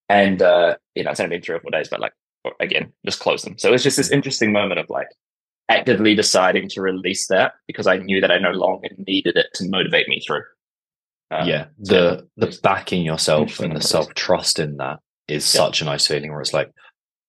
And 0.09 0.41
uh, 0.41 0.75
you 0.93 1.05
know, 1.05 1.11
it's 1.11 1.21
only 1.21 1.37
been 1.37 1.41
three 1.41 1.55
or 1.55 1.61
four 1.61 1.71
days, 1.71 1.87
but 1.87 2.01
like 2.01 2.13
again, 2.59 2.91
just 3.05 3.21
close 3.21 3.43
them. 3.43 3.57
So 3.57 3.73
it's 3.73 3.83
just 3.83 3.97
this 3.97 4.11
interesting 4.11 4.51
moment 4.51 4.79
of 4.79 4.89
like 4.89 5.07
actively 5.69 6.15
deciding 6.15 6.67
to 6.69 6.81
release 6.81 7.27
that 7.27 7.53
because 7.65 7.87
I 7.87 7.97
knew 7.97 8.19
that 8.19 8.31
I 8.31 8.39
no 8.39 8.51
longer 8.51 8.89
needed 9.07 9.37
it 9.37 9.47
to 9.53 9.69
motivate 9.69 10.09
me 10.09 10.19
through. 10.19 10.43
Um, 11.31 11.47
yeah, 11.47 11.65
the 11.79 12.27
the 12.37 12.57
backing 12.61 13.03
yourself 13.03 13.59
and 13.61 13.75
the 13.75 13.81
self 13.81 14.13
trust 14.13 14.59
in 14.59 14.77
that 14.77 14.99
is 15.27 15.53
yeah. 15.53 15.61
such 15.61 15.81
a 15.81 15.85
nice 15.85 16.07
feeling 16.07 16.31
where 16.31 16.41
it's 16.41 16.53
like, 16.53 16.69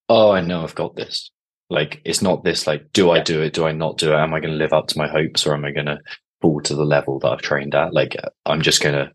oh, 0.09 0.33
I 0.33 0.41
know 0.41 0.63
I've 0.63 0.75
got 0.75 0.97
this. 0.97 1.31
Like 1.71 2.03
it's 2.05 2.21
not 2.21 2.45
this 2.45 2.67
like, 2.67 2.93
do 2.93 3.11
I 3.11 3.21
do 3.21 3.41
it? 3.43 3.55
Do 3.55 3.65
I 3.65 3.73
not 3.73 3.97
do 3.97 4.13
it? 4.13 4.17
Am 4.17 4.35
I 4.35 4.41
going 4.41 4.53
to 4.53 4.59
live 4.59 4.73
up 4.73 4.89
to 4.89 4.99
my 4.99 5.09
hopes 5.09 5.47
or 5.47 5.55
am 5.55 5.65
I 5.65 5.71
going 5.71 5.87
to 5.87 5.99
fall 6.43 6.61
to 6.63 6.75
the 6.75 6.85
level 6.85 7.19
that 7.21 7.29
I've 7.29 7.43
trained 7.43 7.75
at? 7.75 7.95
Like 7.95 8.17
I'm 8.45 8.61
just 8.61 8.83
going 8.83 8.95
to 8.95 9.11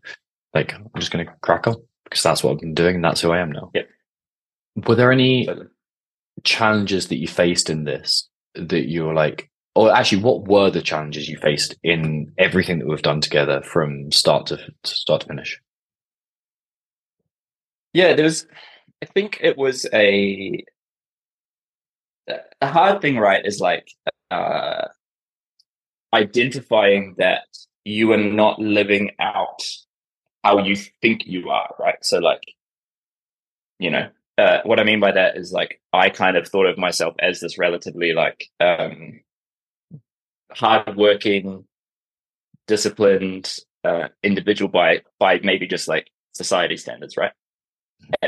like 0.54 0.74
I'm 0.74 0.88
just 0.98 1.12
going 1.12 1.24
to 1.24 1.32
crack 1.42 1.66
on 1.66 1.76
because 2.04 2.22
that's 2.22 2.42
what 2.42 2.52
I've 2.52 2.60
been 2.60 2.74
doing 2.74 2.96
and 2.96 3.04
that's 3.04 3.20
who 3.20 3.30
I 3.30 3.38
am 3.38 3.52
now. 3.52 3.70
Yep. 3.74 3.88
Were 4.86 4.94
there 4.94 5.12
any 5.12 5.48
challenges 6.44 7.08
that 7.08 7.18
you 7.18 7.28
faced 7.28 7.68
in 7.70 7.84
this 7.84 8.28
that 8.54 8.88
you 8.88 9.04
were 9.04 9.14
like, 9.14 9.50
or 9.78 9.94
actually, 9.94 10.22
what 10.22 10.48
were 10.48 10.70
the 10.70 10.82
challenges 10.82 11.28
you 11.28 11.36
faced 11.36 11.76
in 11.84 12.32
everything 12.36 12.80
that 12.80 12.88
we've 12.88 13.00
done 13.00 13.20
together 13.20 13.62
from 13.62 14.10
start 14.10 14.46
to, 14.46 14.56
to 14.56 14.90
start 14.90 15.20
to 15.20 15.28
finish? 15.28 15.60
Yeah, 17.92 18.14
there 18.14 18.24
was. 18.24 18.44
I 19.00 19.06
think 19.06 19.38
it 19.40 19.56
was 19.56 19.86
a 19.92 20.64
the 22.26 22.66
hard 22.66 23.00
thing, 23.00 23.18
right, 23.18 23.46
is 23.46 23.60
like 23.60 23.86
uh, 24.32 24.88
identifying 26.12 27.14
that 27.18 27.46
you 27.84 28.10
are 28.10 28.16
not 28.16 28.58
living 28.58 29.12
out 29.20 29.62
how 30.42 30.58
you 30.58 30.74
think 30.74 31.24
you 31.24 31.50
are, 31.50 31.72
right? 31.78 32.04
So, 32.04 32.18
like, 32.18 32.42
you 33.78 33.92
know, 33.92 34.08
uh, 34.38 34.58
what 34.64 34.80
I 34.80 34.82
mean 34.82 34.98
by 34.98 35.12
that 35.12 35.36
is 35.36 35.52
like 35.52 35.80
I 35.92 36.10
kind 36.10 36.36
of 36.36 36.48
thought 36.48 36.66
of 36.66 36.78
myself 36.78 37.14
as 37.20 37.38
this 37.38 37.58
relatively 37.58 38.12
like 38.12 38.48
um, 38.58 39.20
hardworking, 40.52 41.64
disciplined 42.66 43.58
uh, 43.84 44.08
individual 44.22 44.68
by 44.68 45.02
by 45.18 45.40
maybe 45.42 45.66
just 45.66 45.88
like 45.88 46.10
society 46.32 46.76
standards, 46.76 47.16
right? 47.16 47.32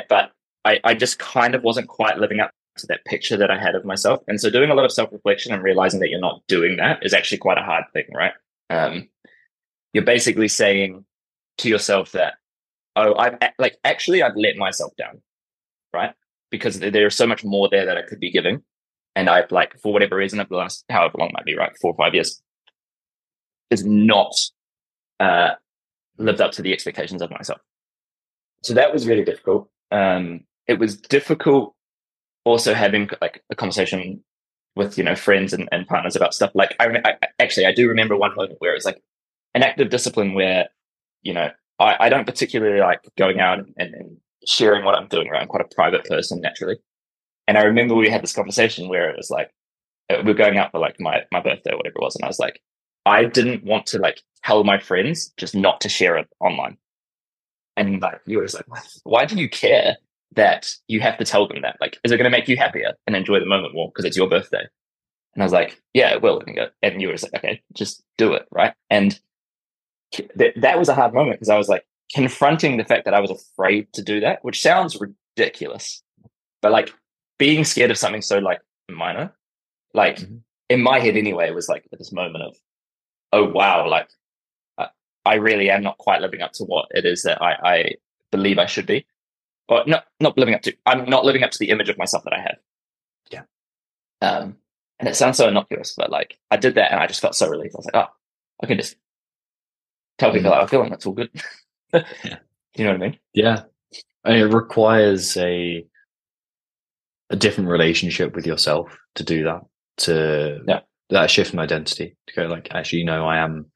But 0.09 0.33
I, 0.64 0.80
I 0.85 0.94
just 0.94 1.18
kind 1.18 1.54
of 1.54 1.62
wasn't 1.62 1.88
quite 1.88 2.18
living 2.18 2.40
up 2.40 2.50
to 2.78 2.87
that 2.88 3.04
picture 3.04 3.37
that 3.37 3.50
I 3.50 3.59
had 3.59 3.74
of 3.74 3.85
myself. 3.85 4.22
And 4.28 4.40
so 4.40 4.50
doing 4.50 4.70
a 4.70 4.74
lot 4.74 4.85
of 4.85 4.92
self 4.92 5.12
reflection 5.12 5.52
and 5.52 5.62
realizing 5.62 6.00
that 6.00 6.11
you're 6.11 6.20
not 6.20 6.42
doing 6.48 6.76
that 6.76 7.04
is 7.04 7.14
actually 7.14 7.38
quite 7.38 7.59
a 7.59 7.62
hard 7.62 7.85
thing, 7.92 8.06
right? 8.14 8.33
Um, 8.68 9.09
you're 9.92 10.04
basically 10.04 10.48
saying 10.48 11.04
to 11.59 11.68
yourself 11.68 12.12
that, 12.12 12.35
oh, 12.96 13.14
I've 13.16 13.38
like 13.59 13.78
actually 13.85 14.22
I've 14.22 14.37
let 14.37 14.56
myself 14.56 14.92
down, 14.96 15.20
right? 15.92 16.12
Because 16.50 16.80
there's 16.80 17.14
so 17.14 17.26
much 17.26 17.44
more 17.44 17.68
there 17.70 17.87
that 17.87 17.96
I 17.96 18.02
could 18.02 18.20
be 18.20 18.30
giving. 18.30 18.62
And 19.16 19.29
I've 19.29 19.51
like, 19.51 19.79
for 19.81 19.92
whatever 19.92 20.16
reason, 20.16 20.40
over 20.40 20.49
the 20.49 20.57
last 20.57 20.85
however 20.88 21.18
long 21.18 21.31
might 21.33 21.44
be, 21.44 21.57
right, 21.57 21.73
four 21.81 21.92
or 21.92 21.96
five 21.96 22.14
years, 22.14 22.40
is 23.70 23.85
not 23.85 24.35
uh, 25.18 25.51
lived 26.18 26.40
up 26.40 26.53
to 26.53 26.62
the 26.62 26.73
expectations 26.73 27.23
of 27.23 27.31
myself. 27.31 27.61
so 28.62 28.75
that 28.75 28.92
was 28.92 29.07
really 29.07 29.25
difficult. 29.25 29.68
Um, 29.90 30.44
it 30.66 30.79
was 30.79 30.96
difficult 30.96 31.75
also 32.44 32.75
having 32.75 33.11
like 33.20 33.42
a 33.51 33.55
conversation 33.55 34.23
with 34.77 34.96
you 34.96 35.05
know 35.05 35.14
friends 35.14 35.53
and, 35.53 35.68
and 35.73 35.87
partners 35.87 36.16
about 36.16 36.35
stuff. 36.35 36.53
Like 36.55 36.75
I, 36.81 36.87
I 37.05 37.14
actually 37.38 37.66
I 37.66 37.73
do 37.73 37.88
remember 37.88 38.16
one 38.16 38.35
moment 38.37 38.57
where 38.61 38.73
it 38.73 38.77
was 38.77 38.85
like 38.85 39.03
an 39.55 39.62
active 39.62 39.90
discipline 39.90 40.35
where 40.35 40.68
you 41.23 41.35
know 41.35 41.51
I, 41.79 41.96
I 42.01 42.09
don't 42.09 42.27
particularly 42.27 42.81
like 42.81 43.01
going 43.16 43.40
out 43.40 43.59
and, 43.59 43.75
and 43.77 44.16
sharing 44.46 44.85
what 44.85 44.94
I'm 44.94 45.09
doing. 45.09 45.29
Right, 45.29 45.42
I'm 45.42 45.49
quite 45.49 45.64
a 45.64 45.75
private 45.75 46.05
person 46.05 46.40
naturally, 46.40 46.77
and 47.50 47.58
I 47.58 47.64
remember 47.64 47.96
we 47.96 48.08
had 48.08 48.22
this 48.22 48.32
conversation 48.32 48.88
where 48.88 49.10
it 49.10 49.16
was 49.16 49.28
like 49.28 49.50
uh, 50.08 50.18
we 50.18 50.26
we're 50.26 50.34
going 50.34 50.56
out 50.56 50.70
for 50.70 50.78
like 50.78 51.00
my 51.00 51.22
my 51.32 51.40
birthday 51.40 51.72
or 51.72 51.78
whatever 51.78 51.96
it 51.96 52.02
was, 52.02 52.14
and 52.14 52.24
I 52.24 52.28
was 52.28 52.38
like, 52.38 52.60
I 53.06 53.24
didn't 53.24 53.64
want 53.64 53.86
to 53.86 53.98
like 53.98 54.20
tell 54.44 54.62
my 54.62 54.78
friends 54.78 55.32
just 55.36 55.52
not 55.52 55.80
to 55.80 55.88
share 55.88 56.16
it 56.16 56.28
online. 56.38 56.78
And 57.76 58.00
like 58.00 58.20
you 58.24 58.38
were 58.38 58.44
just 58.44 58.54
like, 58.54 58.66
why 59.02 59.24
do 59.24 59.34
you 59.34 59.48
care 59.48 59.96
that 60.36 60.72
you 60.86 61.00
have 61.00 61.18
to 61.18 61.24
tell 61.24 61.48
them 61.48 61.62
that? 61.62 61.76
Like, 61.80 61.98
is 62.04 62.12
it 62.12 62.18
going 62.18 62.30
to 62.30 62.38
make 62.38 62.46
you 62.46 62.56
happier 62.56 62.92
and 63.08 63.16
enjoy 63.16 63.40
the 63.40 63.46
moment 63.46 63.74
more 63.74 63.88
because 63.88 64.04
it's 64.04 64.16
your 64.16 64.28
birthday? 64.28 64.64
And 65.34 65.42
I 65.42 65.44
was 65.44 65.52
like, 65.52 65.82
yeah, 65.92 66.12
it 66.12 66.22
will. 66.22 66.40
And 66.82 67.02
you 67.02 67.08
were 67.08 67.14
like, 67.14 67.34
okay, 67.34 67.62
just 67.72 68.00
do 68.16 68.32
it, 68.34 68.46
right? 68.52 68.74
And 68.90 69.18
th- 70.12 70.54
that 70.54 70.78
was 70.78 70.88
a 70.88 70.94
hard 70.94 71.14
moment 71.14 71.40
because 71.40 71.48
I 71.48 71.58
was 71.58 71.68
like 71.68 71.84
confronting 72.14 72.76
the 72.76 72.84
fact 72.84 73.06
that 73.06 73.14
I 73.14 73.18
was 73.20 73.32
afraid 73.32 73.92
to 73.94 74.02
do 74.02 74.20
that, 74.20 74.44
which 74.44 74.62
sounds 74.62 75.00
ridiculous, 75.00 76.00
but 76.62 76.70
like 76.70 76.92
being 77.40 77.64
scared 77.64 77.90
of 77.90 77.96
something 77.96 78.22
so 78.22 78.38
like 78.38 78.61
minor, 78.88 79.33
like 79.94 80.16
mm-hmm. 80.18 80.37
in 80.68 80.83
my 80.83 81.00
head 81.00 81.16
anyway, 81.16 81.48
it 81.48 81.55
was 81.55 81.68
like 81.68 81.85
this 81.90 82.12
moment 82.12 82.44
of, 82.44 82.57
oh 83.33 83.48
wow, 83.50 83.88
like 83.88 84.09
I 85.24 85.35
really 85.35 85.70
am 85.70 85.83
not 85.83 85.98
quite 85.98 86.20
living 86.20 86.42
up 86.42 86.53
to 86.53 86.64
what 86.64 86.88
it 86.90 87.05
is 87.05 87.22
that 87.22 87.42
I, 87.42 87.53
I 87.64 87.94
believe 88.31 88.59
I 88.59 88.66
should 88.66 88.87
be, 88.87 89.07
or 89.68 89.85
not 89.87 90.05
not 90.20 90.37
living 90.38 90.55
up 90.55 90.62
to. 90.62 90.74
I'm 90.87 91.05
not 91.09 91.24
living 91.24 91.42
up 91.42 91.50
to 91.50 91.59
the 91.59 91.70
image 91.70 91.88
of 91.88 91.98
myself 91.98 92.24
that 92.24 92.33
I 92.33 92.40
have. 92.40 92.57
Yeah. 93.31 93.42
Um, 94.22 94.57
and 94.98 95.09
it 95.09 95.16
sounds 95.16 95.38
so 95.38 95.48
innocuous, 95.48 95.94
but 95.96 96.11
like 96.11 96.38
I 96.50 96.57
did 96.57 96.74
that, 96.76 96.92
and 96.92 97.00
I 97.00 97.07
just 97.07 97.20
felt 97.20 97.35
so 97.35 97.48
relieved. 97.48 97.74
I 97.74 97.79
was 97.79 97.87
like, 97.87 97.96
oh, 97.96 98.12
I 98.62 98.66
can 98.66 98.79
just 98.79 98.96
tell 100.18 100.33
people 100.33 100.50
mm. 100.50 100.55
how 100.55 100.62
I 100.62 100.66
feel, 100.66 100.83
and 100.83 100.92
that's 100.92 101.07
all 101.07 101.12
good. 101.12 101.31
yeah. 101.92 102.38
You 102.76 102.85
know 102.85 102.92
what 102.92 103.03
I 103.03 103.07
mean? 103.07 103.18
Yeah. 103.35 103.62
And 104.24 104.37
it 104.37 104.46
requires 104.46 105.37
a 105.37 105.85
a 107.31 107.37
different 107.37 107.71
relationship 107.71 108.35
with 108.35 108.47
yourself 108.47 108.97
to 109.14 109.25
do 109.25 109.45
that. 109.45 109.61
To 109.99 110.61
yeah. 110.66 110.81
that 111.11 111.31
shift 111.31 111.53
in 111.53 111.59
identity 111.59 112.16
to 112.27 112.35
go 112.35 112.47
like, 112.47 112.69
actually, 112.73 113.01
you 113.01 113.05
know, 113.05 113.27
I 113.27 113.38
am 113.38 113.66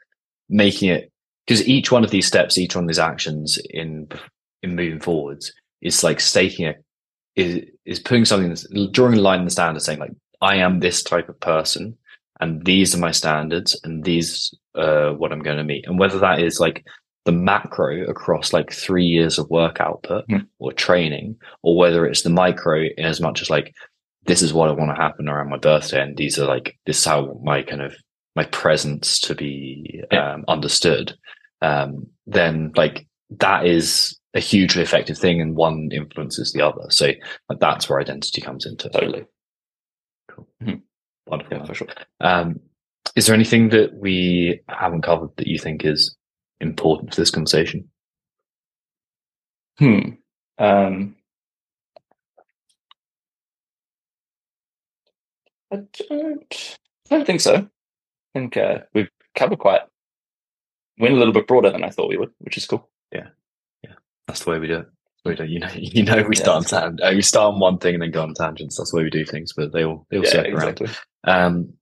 making 0.49 0.90
it 0.90 1.11
because 1.47 1.67
each 1.69 1.93
one 1.93 2.05
of 2.05 2.11
these 2.11 2.27
steps, 2.27 2.59
each 2.59 2.75
one 2.75 2.85
of 2.85 2.88
these 2.88 2.99
actions 2.99 3.59
in 3.71 4.09
in 4.62 4.75
moving 4.75 5.01
forwards 5.01 5.53
is 5.83 6.03
like 6.03 6.21
staking 6.21 6.67
it 6.67 6.83
is 7.37 7.64
is 7.85 8.01
putting 8.01 8.25
something 8.25 8.49
that's 8.49 8.67
drawing 8.90 9.19
a 9.19 9.21
line 9.21 9.40
in 9.40 9.45
the 9.45 9.51
sand 9.51 9.77
and 9.77 9.83
saying 9.83 9.99
like 9.99 10.12
I 10.40 10.57
am 10.57 10.81
this 10.81 11.03
type 11.03 11.29
of 11.29 11.38
person 11.40 11.97
and 12.40 12.64
these 12.64 12.95
are 12.95 12.99
my 12.99 13.11
standards 13.11 13.79
and 13.85 14.05
these 14.05 14.55
uh 14.75 15.11
what 15.11 15.33
I'm 15.33 15.43
going 15.43 15.59
to 15.59 15.64
meet 15.64 15.87
and 15.87 15.99
whether 15.99 16.19
that 16.19 16.40
is 16.40 16.59
like 16.61 16.85
the 17.24 17.32
macro 17.32 18.04
across 18.04 18.52
like 18.52 18.70
three 18.70 19.04
years 19.04 19.38
of 19.38 19.48
work 19.50 19.80
output 19.80 20.28
mm. 20.28 20.46
or 20.58 20.72
training 20.72 21.37
or 21.62 21.76
whether 21.76 22.06
it's 22.06 22.22
the 22.22 22.30
micro 22.30 22.84
in 22.96 23.04
as 23.04 23.20
much 23.20 23.40
as 23.40 23.48
like 23.48 23.74
this 24.26 24.42
is 24.42 24.52
what 24.52 24.68
I 24.68 24.72
want 24.72 24.94
to 24.94 25.02
happen 25.02 25.28
around 25.28 25.50
my 25.50 25.58
birthday 25.58 26.02
and 26.02 26.16
these 26.16 26.38
are 26.38 26.46
like 26.46 26.78
this 26.87 26.98
is 26.98 27.04
how 27.04 27.40
my 27.42 27.62
kind 27.62 27.82
of 27.82 27.94
my 28.37 28.44
presence 28.44 29.20
to 29.20 29.34
be 29.34 30.02
yeah. 30.10 30.34
um, 30.34 30.44
understood, 30.48 31.14
um, 31.62 32.06
then 32.26 32.72
like 32.76 33.06
that 33.30 33.66
is 33.66 34.18
a 34.34 34.40
hugely 34.40 34.82
effective 34.82 35.16
thing, 35.16 35.40
and 35.40 35.56
one 35.56 35.90
influences 35.92 36.52
the 36.52 36.62
other. 36.62 36.87
So 36.90 37.12
like, 37.48 37.60
that's 37.60 37.88
where 37.88 38.00
identity 38.00 38.40
comes 38.40 38.66
into. 38.66 38.88
Totally. 38.90 39.24
Cool. 40.28 40.48
Mm-hmm. 40.62 40.78
Wonderful. 41.26 41.58
Yeah, 41.58 41.64
for 41.64 41.74
sure. 41.74 41.88
Um, 42.20 42.60
is 43.14 43.26
there 43.26 43.34
anything 43.34 43.68
that 43.68 43.94
we 43.94 44.60
haven't 44.68 45.02
covered 45.02 45.30
that 45.37 45.46
you 45.46 45.58
think 45.58 45.84
is 45.84 46.16
important 46.61 47.14
for 47.14 47.21
this 47.21 47.31
conversation? 47.31 47.88
Hmm. 49.79 50.11
Um, 50.59 51.17
I 55.73 55.77
don't, 56.09 56.79
I 57.11 57.17
don't 57.17 57.27
think 57.27 57.40
so 57.40 57.55
I 58.35 58.38
think 58.38 58.57
uh, 58.57 58.79
we've 58.93 59.09
covered 59.35 59.59
quite 59.59 59.81
went 60.99 61.14
a 61.14 61.17
little 61.17 61.35
bit 61.35 61.47
broader 61.47 61.71
than 61.71 61.85
I 61.85 61.90
thought 61.90 62.09
we 62.09 62.17
would, 62.17 62.31
which 62.38 62.57
is 62.57 62.67
cool. 62.67 62.88
Yeah, 63.12 63.29
yeah, 63.83 63.95
that's 64.27 64.45
the 64.45 64.51
way 64.51 64.59
we 64.59 64.69
do 64.69 64.81
it. 64.81 64.87
We 65.25 65.35
do, 65.35 65.45
you 65.45 65.61
know, 65.61 65.71
you 65.75 66.05
know, 66.05 66.23
we 66.29 66.37
start 66.37 66.71
yeah, 66.71 66.85
on 66.85 66.97
tan- 66.97 67.17
we 67.17 67.23
start 67.23 67.55
on 67.55 67.61
one 67.61 67.79
thing 67.79 67.95
and 67.95 68.03
then 68.03 68.11
go 68.11 68.23
on 68.23 68.35
tangents. 68.35 68.77
That's 68.77 68.90
the 68.90 68.99
way 68.99 69.05
we 69.05 69.11
do 69.11 69.25
things, 69.25 69.53
but 69.53 69.73
they 69.73 69.85
all 69.85 70.07
they 70.11 70.19
all 70.19 70.25
yeah, 70.25 70.31
circle 70.31 70.53
exactly. 70.53 70.88
around. 71.27 71.47
Um, 71.47 71.73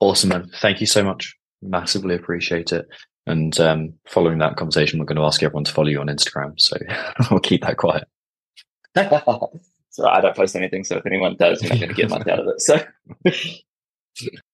awesome, 0.00 0.30
man. 0.30 0.50
Thank 0.56 0.80
you 0.80 0.86
so 0.86 1.02
much. 1.02 1.36
Massively 1.62 2.14
appreciate 2.14 2.72
it. 2.72 2.86
And 3.30 3.58
um, 3.60 3.94
following 4.08 4.38
that 4.38 4.56
conversation, 4.56 4.98
we're 4.98 5.06
going 5.06 5.16
to 5.16 5.24
ask 5.24 5.42
everyone 5.42 5.64
to 5.64 5.72
follow 5.72 5.88
you 5.88 6.00
on 6.00 6.08
Instagram. 6.08 6.60
So 6.60 6.76
we'll 7.30 7.40
keep 7.40 7.62
that 7.62 7.76
quiet. 7.76 8.08
so 8.96 10.08
I 10.08 10.20
don't 10.20 10.36
post 10.36 10.56
anything. 10.56 10.84
So 10.84 10.96
if 10.96 11.06
anyone 11.06 11.36
does, 11.38 11.62
you're 11.62 11.70
not 11.70 11.78
going 11.78 11.90
to 11.90 11.94
get 11.94 12.10
much 12.10 12.26
out 12.26 12.40
of 12.40 12.48
it. 12.48 12.60
So 12.60 12.82